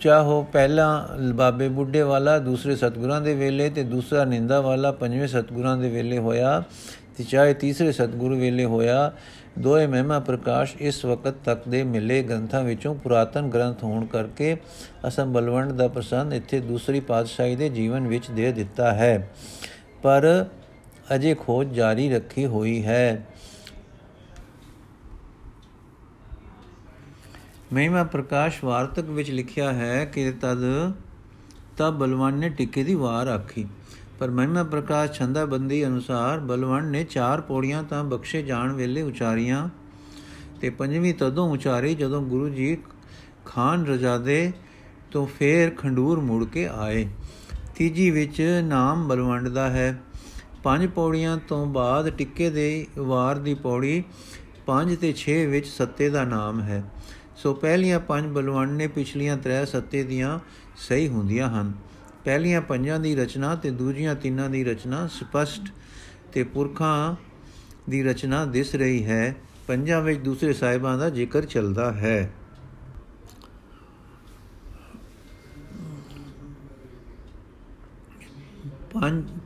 ਚਾਹੋ 0.04 0.42
ਪਹਿਲਾ 0.54 0.86
ਬਾਬੇ 1.34 1.68
ਬੁੱਢੇ 1.70 2.02
ਵਾਲਾ, 2.02 2.40
ਦੂਸਰੇ 2.40 2.76
ਸਤਗੁਰਾਂ 2.76 3.22
ਦੇ 3.22 3.36
ਵੇਲੇ 3.36 3.70
ਤੇ 3.70 3.84
ਦੂਸਰਾ 3.84 4.26
ਨਿੰਦਾ 4.26 4.60
ਵਾਲਾ, 4.62 4.92
ਪੰਜਵੇਂ 4.92 5.28
ਸਤਗੁਰਾਂ 5.28 5.78
ਦੇ 5.78 5.90
ਵੇਲੇ 5.90 6.18
ਹੋਇਆ 6.18 6.64
ਤੇ 7.18 7.24
ਚਾਹੇ 7.24 7.54
ਤੀਸਰੇ 7.54 7.92
ਸਤਗੁਰੂ 7.92 8.38
ਵੇਲੇ 8.38 8.66
ਹੋਇਆ 8.66 9.12
ਦੋਏ 9.60 9.88
ਮਹਿਮਾ 9.88 10.20
ਪ੍ਰਕਾਸ਼ 10.20 10.76
ਇਸ 10.80 11.06
ਵਕਤ 11.06 11.34
ਤੱਕ 11.46 11.62
ਦੇ 11.70 11.84
ਮਿਲੇ 11.84 12.24
ਗ੍ਰੰਥਾਂ 12.24 12.64
ਵਿੱਚੋਂ 12.64 12.96
ਪੁਰਾਤਨ 12.96 13.50
ਗ੍ਰੰਥ 13.50 13.84
ਹੋਣ 13.84 14.06
ਕਰਕੇ 14.06 14.58
ਅਸਮ 15.08 15.34
ਬਲਵੰਡ 15.34 15.72
ਦਾ 15.72 15.88
ਪ੍ਰਸੰਨ 15.88 16.34
ਇੱਥੇ 16.34 16.60
ਦੂਸਰੀ 16.60 17.00
ਪਾਤਸ਼ਾਹੀ 17.00 17.56
ਦੇ 17.56 17.70
ਜੀਵਨ 17.70 18.08
ਵਿੱਚ 18.08 18.32
ਦੇ 18.32 18.52
ਦਿੱਤਾ 18.52 18.94
ਹੈ। 18.94 19.30
ਪਰ 20.04 20.46
ਅਜੇ 21.16 21.36
ਖੋਜ 21.36 21.74
ਜਾਰੀ 21.74 22.10
ਰੱਖੀ 22.14 22.46
ਹੋਈ 22.46 22.86
ਹੈ। 22.86 23.26
ਮਹਿਮਾ 27.74 28.04
ਪ੍ਰਕਾਸ਼ 28.04 28.64
ਵਾਰਤਕ 28.64 29.04
ਵਿੱਚ 29.04 29.32
ਲਿਖਿਆ 29.32 29.74
ਹੈ 29.74 30.06
ਕਿ 30.06 30.32
ਤਦ 30.32 30.92
ਤਬ 31.78 32.00
ਬਲਵੰਡ 32.00 32.40
ਨੇ 32.40 32.50
ਟਿੱਕੇ 32.50 32.84
ਦੀ 32.84 32.96
ਵਾਰ 32.96 33.28
ਆਖੀ। 33.28 33.68
ਪਰ 34.20 34.30
ਮਹਿਮਾ 34.30 34.64
ਪ੍ਰਕਾਸ਼ 34.64 35.12
ਛੰਦਾਬੰਦੀ 35.12 35.86
ਅਨੁਸਾਰ 35.86 36.40
ਬਲਵੰਡ 36.40 36.86
ਨੇ 36.86 37.04
ਚਾਰ 37.04 37.42
ਪੌੜੀਆਂ 37.42 37.84
ਤਾਂ 37.84 38.04
ਬਖਸ਼ੇ 38.04 38.42
ਜਾਣ 38.42 38.74
ਵੇਲੇ 38.74 39.02
ਉਚਾਰੀਆਂ 39.02 39.70
ਤੇ 40.62 40.70
ਪੰਜਵੀਂ 40.70 41.14
ਤਦੋਂ 41.14 41.50
ਉਚਾਰੀ 41.50 41.96
ਜਦੋਂ 41.96 42.22
ਗੁਰੂ 42.22 42.50
ਜੀ 42.50 42.78
ਖਾਨ 43.46 43.86
ਰਜਾਦੇ 43.86 44.52
ਤੋਂ 45.12 45.28
ਫੇਰ 45.28 45.70
ਖੰਡੂਰ 45.70 46.20
ਮੁੜ 46.20 46.46
ਕੇ 46.46 46.68
ਆਏ। 46.68 47.08
ਤੀਜੀ 47.76 48.12
ਵਿੱਚ 48.12 48.62
ਨਾਮ 48.64 49.08
ਬਲਵੰਡ 49.08 49.48
ਦਾ 49.48 49.70
ਹੈ। 49.70 50.02
ਪੰਜ 50.64 50.88
ਪੌੜੀਆਂ 50.88 51.38
ਤੋਂ 51.38 51.66
ਬਾਅਦ 51.66 52.10
ਟਿੱਕੇ 52.10 52.50
ਦੇ 52.50 52.88
ਵਾਰ 52.98 53.36
ਦੀ 53.36 53.54
ਪੌੜੀ 53.54 54.04
5 54.66 54.96
ਤੇ 55.02 55.14
6 55.16 55.52
ਵਿੱਚ 55.52 55.68
ਸੱਤੇ 55.68 56.10
ਦਾ 56.10 56.24
ਨਾਮ 56.24 56.62
ਹੈ। 56.62 56.84
ਸੋ 57.44 57.54
ਪਹਿਲੀਆਂ 57.54 58.00
ਪੰਜ 58.00 58.26
ਬਲਵੰਡ 58.26 58.72
ਨੇ 58.72 58.88
ਪਿਛਲੀਆਂ 58.88 59.38
ਤਰੇ 59.38 59.66
ਸੱਤੇ 59.66 60.04
ਦੀਆਂ 60.04 60.40
ਸਹੀ 60.78 61.08
ਹੁੰਦੀਆਂ 61.08 61.50
ਹਨ। 61.50 61.74
ਪਹਿਲੀਆਂ 62.26 62.62
ਪੰਜਾਂ 62.62 63.00
ਦੀ 63.00 63.16
ਰਚਨਾ 63.16 63.56
ਤੇ 63.56 63.72
ਦੂਜੀਆਂ 63.72 64.16
ਤਿੰਨਾਂ 64.16 64.50
ਦੀ 64.50 64.64
ਰਚਨਾ 64.64 65.08
ਸਪਸ਼ਟ 65.08 65.64
ਤੇ 66.34 66.44
ਪੁਰਖਾਂ 66.44 67.16
ਦੀ 67.90 68.04
ਰਚਨਾ 68.04 68.46
ਦਿਸ 68.46 68.76
ਰਹੀ 68.76 69.06
ਹੈ। 69.06 69.36
ਪੰਜਾਂ 69.68 70.02
ਵਿੱਚ 70.02 70.20
ਦੂਸਰੇ 70.20 70.54
ਸਾਹਿਬਾਂ 70.54 70.98
ਦਾ 70.98 71.10
ਜ਼ਿਕਰ 71.10 71.46
ਚੱਲਦਾ 71.46 71.92
ਹੈ। 71.92 72.34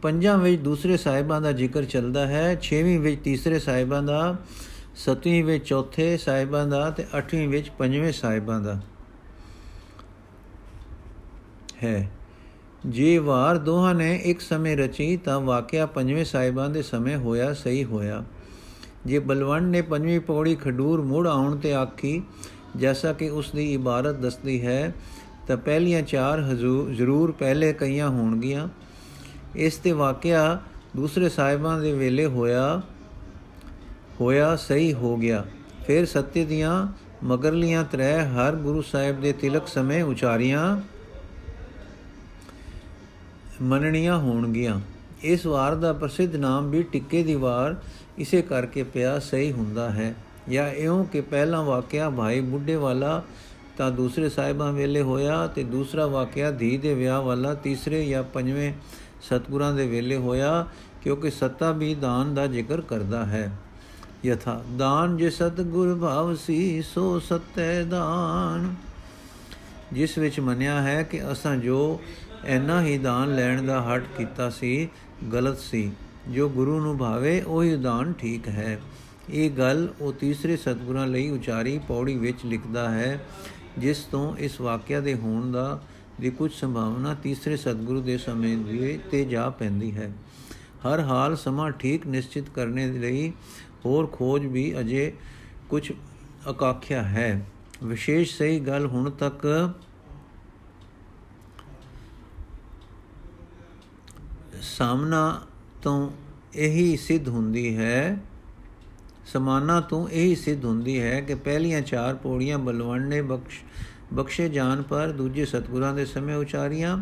ਪੰਜਾਂ 0.02 0.38
ਵਿੱਚ 0.38 0.62
ਦੂਸਰੇ 0.62 0.98
ਸਾਹਿਬਾਂ 0.98 1.42
ਦਾ 1.42 1.52
ਜ਼ਿਕਰ 1.52 1.86
ਚੱਲਦਾ 1.86 2.28
ਹੈ। 2.28 2.56
ਛੇਵੀਂ 2.56 3.00
ਵਿੱਚ 3.00 3.22
ਤੀਸਰੇ 3.24 3.60
ਸਾਹਿਬਾਂ 3.60 4.04
ਦਾ 4.04 4.38
ਸਤਵੀਂ 4.98 5.44
ਵਿੱਚ 5.44 5.68
ਚੌਥੇ 5.68 6.18
ਸਾਹਿਬਾਂ 6.18 6.68
ਦਾ 6.68 6.90
ਤੇ 6.90 7.06
ਅੱਠਵੀਂ 7.18 7.50
ਵਿੱਚ 7.50 7.70
ਪੰਜਵੇਂ 7.70 8.12
ਸਾਹਿਬਾਂ 8.12 8.62
ਦਾ। 8.62 8.82
ਹੈ। 11.84 12.12
ਜੇ 12.86 13.18
ਵਾਰ 13.18 13.58
ਦੋਹਾਂ 13.58 13.96
ਨੇ 13.96 14.16
ਇੱਕ 14.16 14.42
ਸਮੇਂ 14.42 14.78
ਰਚੀ 14.78 15.18
ਤਾਂ 15.18 15.40
ਵਾਕਿਆ 15.40 15.86
ਪੰਜਵੇਂ 15.86 16.26
ਸਾਹਿਬਾਂ 16.26 16.70
ਦੇ 16.70 16.82
ਸਮੇਂ 16.82 17.18
ਹੋਇਆ, 17.18 17.54
ਸਹੀ 17.54 17.84
ਹੋਇਆ। 17.84 18.24
ਜੇ 19.06 19.20
ਬਲਵੰਡ 19.20 19.68
ਨੇ 19.68 19.82
ਪੰਜਵੀਂ 19.82 20.20
ਪੌੜੀ 20.20 20.56
ਖਡੂਰ 20.56 21.02
ਮੁੜ 21.02 21.28
ਆਉਣ 21.28 21.58
ਤੇ 21.58 21.74
ਆਖੀ, 21.74 22.24
ਜੈਸਾ 22.78 23.14
ਕਿ 23.14 23.30
ਉਸ 23.30 23.52
ਦੀ 23.52 23.74
ਇਬਾਰਤ 23.74 24.16
ਦੱਸਦੀ 24.16 24.66
ਹੈ, 24.66 24.94
ਤਾਂ 25.48 25.58
ਪਹਿਲੀਆਂ 25.58 26.02
ਚਾਰ 26.02 26.40
ਹਜ਼ੂਰ 26.40 26.94
ਜ਼ਰੂਰ 26.94 27.32
ਪਹਿਲੇ 27.32 27.74
ਕਈਆਂ 27.74 28.10
ਹੋਣਗੀਆਂ। 28.10 28.68
ਇਸ 29.56 29.78
ਤੇ 29.78 29.92
ਵਾਕਿਆ 29.92 30.62
ਦੂਸਰੇ 30.96 31.30
ਸਾਹਿਬਾਂ 31.30 31.80
ਦੇ 31.80 31.94
ਵੇਲੇ 31.94 32.26
ਹੋਇਆ 32.26 32.82
ਹੋਇਆ, 34.22 34.56
ਸਹੀ 34.56 34.94
ਹੋ 34.94 35.18
ਗਿਆ। 35.18 35.46
ਫਿਰ 35.88 36.06
ਸੱਤੇ 36.06 36.46
ਦੀਆਂ 36.46 36.88
ਮਗਰਲੀਆਂ 37.24 37.84
ਤਰੇ 37.84 38.14
ਹਰ 38.26 38.56
ਗੁਰੂ 38.56 38.82
ਸਾਹਿਬ 38.82 39.22
ਦੇ 39.22 39.34
ਤਿਲਕ 39.34 39.68
ਸਮੇਂ 39.68 40.04
ਉਚਾਰੀਆਂ 40.04 40.82
ਮੰਨਣੀਆਂ 43.62 44.18
ਹੋਣਗੀਆਂ। 44.18 44.80
ਇਸ 45.24 45.46
ਵਾਰ 45.46 45.76
ਦਾ 45.76 45.94
ਪ੍ਰਸਿੱਧ 45.94 46.36
ਨਾਮ 46.36 46.70
ਵੀ 46.70 46.84
ਟਿੱਕੇ 46.84 47.24
ਦੀ 47.24 47.36
ਵਾਰ, 47.36 47.76
ਇਸੇ 48.18 48.42
ਕਰਕੇ 48.42 48.84
ਪਿਆ 48.84 49.20
ਸਹੀ 49.20 49.52
ਹੁੰਦਾ 49.52 49.90
ਹੈ। 49.90 50.16
ਜਾਂ 50.50 50.70
ਇਉਂ 50.70 51.06
ਕਿ 51.06 51.22
ਪਹਿਲਾ 51.22 51.62
ਵਾਕਿਆ 51.62 52.10
ਭਾਈ 52.10 52.40
ਬੁੱਢੇ 52.42 52.76
ਵਾਲਾ 52.76 53.24
ਤਾਂ 53.78 53.92
ਦੂਸਰੇ 53.92 54.30
ਸਾਹਿਬਾਂ 54.30 54.74
ਵੇਲੇ 54.74 55.02
ਹੋਇਆ 55.02 55.48
ਤੇ 55.48 55.64
ਦੂਸਰਾ 55.64 56.06
ਵਾਕਿਆ 56.06 56.52
ਧੀ 56.52 56.78
ਦੇ 56.78 56.94
ਵਿਆਹ 56.94 57.22
ਵਾਲਾ 57.22 57.54
ਤੀਸਰੇ 57.54 58.06
ਜਾਂ 58.06 58.24
ਪੰਜਵੇਂ 58.24 58.74
ਸਤਗੁਰਾਂ 59.22 59.74
ਦੇ 59.74 59.88
ਵੇਲੇ 59.88 60.18
ਹੋਇਆ, 60.18 60.66
ਕਿਉਂਕਿ 61.04 61.30
ਸੱਤਾ 61.30 61.72
ਵੀ 61.72 61.96
ਦਾਨ 61.96 62.34
ਦਾ 62.36 62.48
ਜ਼ਿਕਰ 62.48 62.82
ਕਰਦਾ 62.82 63.26
ਹੈ। 63.26 63.52
ਯਥਾ 64.26 64.64
ਦਾਨ 64.78 65.18
ਜੇ 65.18 65.30
ਸਤਗੁਰ 65.30 65.96
ਭਾਵ 65.96 66.36
ਸੀ, 66.36 66.82
ਸੋ 66.82 67.20
ਸਤੈ 67.20 67.84
ਦਾਨ। 67.84 68.76
ਜਿਸ 69.94 70.18
ਵਿੱਚ 70.18 70.40
ਮੰਨਿਆ 70.40 70.82
ਹੈ 70.82 71.04
ਕਿ 71.04 71.32
ਅਸਾਂ 71.32 71.56
ਜੋ 71.56 72.02
ਐਨਾ 72.46 72.82
ਹੀ 72.82 72.98
ਦਾਨ 72.98 73.36
ਲੈਣ 73.36 73.64
ਦਾ 73.64 73.82
ਹਟ 73.82 74.04
ਕੀਤਾ 74.18 74.50
ਸੀ, 74.50 74.90
ਗਲਤ 75.34 75.58
ਸੀ। 75.58 75.92
ਜੋ 76.30 76.50
ਗੁਰੂ 76.50 76.80
ਨੂੰ 76.80 76.98
ਭਾਵੇ, 76.98 77.42
ਉਹੀ 77.42 77.76
ਦਾਨ 77.76 78.14
ਠੀਕ 78.14 78.48
ਹੈ। 78.48 78.82
ਇਹ 79.30 79.52
ਗੱਲ 79.52 79.88
ਉਹ 80.02 80.14
ਤੀਸਰੇ 80.14 80.58
ਸਤਗੁਰਾਂ 80.58 81.08
ਲਈ 81.08 81.30
ਉਚਾਰੀ 81.30 81.80
ਪੌੜੀ 81.88 82.18
ਵਿੱਚ 82.18 82.38
ਲਿਖਦਾ 82.46 82.90
ਹੈ, 82.90 83.26
ਜਿਸ 83.78 83.98
ਤੋਂ 83.98 84.38
ਇਸ 84.38 84.62
ਵਾਕਿਆ 84.62 85.00
ਦੇ 85.00 85.14
ਹੋਣ 85.14 85.52
ਦਾ 85.52 85.82
ਦੀ 86.22 86.30
ਕੁਝ 86.30 86.54
ਸੰਭਾਵਨਾ 86.54 87.14
ਤੀਸਰੇ 87.14 87.58
ਸਤਗੁਰੂ 87.58 88.02
ਦੇ 88.02 88.18
ਸਮੇਂ 88.18 88.58
ਦੀ 88.58 89.00
ਤੇ 89.12 89.26
ਜਾ 89.26 89.50
ਪੈਂਦੀ 89.50 89.98
ਹੈ। 89.98 90.12
ਹਰ 90.88 91.00
ਹਾਲ 91.00 91.36
ਸਮਾਂ 91.36 91.72
ਠੀਕ 91.72 92.08
ਨਿਸ਼ਚਿਤ 92.08 92.50
ਕਰਨੇ 92.50 92.88
ਲਈ 92.88 93.34
ਹੋਰ 93.86 94.08
ਖੋਜ 94.12 94.46
ਵੀ 94.46 94.80
ਅਜੇ 94.80 95.12
ਕੁਝ 95.70 95.92
ਅਕਾਖਿਆ 96.50 97.02
ਹੈ। 97.04 97.46
ਵਿਸ਼ੇਸ਼ 97.84 98.38
ਸਹੀ 98.38 98.60
ਗੱਲ 98.60 98.86
ਹੁਣ 98.86 99.10
ਤੱਕ 99.10 99.74
ਸਾਹਮਣਾ 104.62 105.42
ਤੋਂ 105.82 106.10
ਇਹੀ 106.56 106.98
ਸਿੱਧ 106.98 107.28
ਹੁੰਦੀ 107.28 107.78
ਹੈ, 107.78 108.18
ਸਮਾਨਾ 109.26 109.80
ਤੋਂ 109.82 110.08
ਇਹੀ 110.10 110.36
ਸਿੱਧ 110.36 110.66
ਹੁੰਦੀ 110.66 111.02
ਹੈ 111.02 111.20
ਕਿ 111.22 111.36
ਪਹਿਲੀਆਂ 111.36 111.82
ਚਾਰ 111.82 112.16
ਪੌੜੀਆਂ 112.16 112.58
ਬਲਵੰਡ 112.58 113.08
ਨੇ 113.08 113.22
ਬਖਸ਼ 113.22 113.64
ਬਖਸ਼ੇ 114.14 114.50
ਜਾਣ 114.50 114.82
ਪਰ 114.82 115.12
ਦੂਜੇ 115.12 115.46
ਸਤਗੁਰਾਂ 115.46 115.94
ਦੇ 115.94 116.06
ਸਮੇਂ 116.06 116.36
ਉਚਾਰੀਆਂ। 116.36 116.98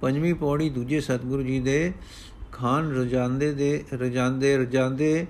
ਪੰਜਵੀਂ 0.00 0.34
ਪੌੜੀ 0.34 0.68
ਦੂਜੇ 0.70 1.00
ਸਤਗੁਰੂ 1.00 1.42
ਜੀ 1.42 1.60
ਦੇ 1.60 1.92
ਖਾਨ 2.52 2.90
ਰਜਾਂਦੇ 2.92 3.52
ਦੇ 3.52 3.84
ਰਜਾਂਦੇ 3.92 4.56
ਰਜਾਂਦੇ 4.56 5.26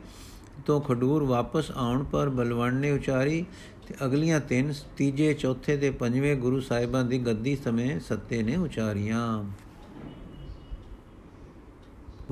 ਤੋਂ 0.67 0.81
ਖਡੂਰ 0.81 1.23
ਵਾਪਸ 1.25 1.71
ਆਉਣ 1.71 2.05
ਪਰ 2.05 2.29
ਬਲਵੰਡ 2.29 2.81
ਨੇ 2.81 2.91
ਉਚਾਰੀ 2.91 3.47
ਤੇ 3.89 3.95
ਅਗਲੀਆਂ 4.05 4.41
ਤਿੰਨ, 4.41 4.75
ਤੀਜੇ, 4.97 5.35
ਚੌਥੇ 5.35 5.77
ਤੇ 5.77 5.91
ਪੰਜਵੇਂ 5.91 6.37
ਗੁਰੂ 6.37 6.61
ਸਾਹਿਬਾਂ 6.61 7.05
ਦੀ 7.05 7.19
ਗੱਦੀ 7.19 7.57
ਸਮੇਂ 7.57 8.01
ਸੱਤੇ 8.01 8.43
ਨੇ 8.43 8.57
ਉਚਾਰੀਆਂ। 8.57 9.45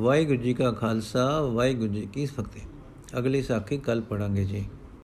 ਵਾਹਿਗੁਰੂ 0.01 0.39
ਜੀ 0.39 0.55
ਕਾ 0.55 0.73
ਖਾਲਸਾ, 0.73 1.41
ਵਾਹਿਗੁਰੂ 1.41 1.93
ਜੀ 1.93 2.09
ਕੀ 2.13 2.27
ਫਤਿਹ। 2.27 3.19
ਅਗਲੀ 3.19 3.43
ਸਾਖੀ 3.43 3.79
ਕੱਲ 3.79 4.01
ਪੜਾਂਗੇ 4.01 4.45
ਜੀ। 4.45 4.65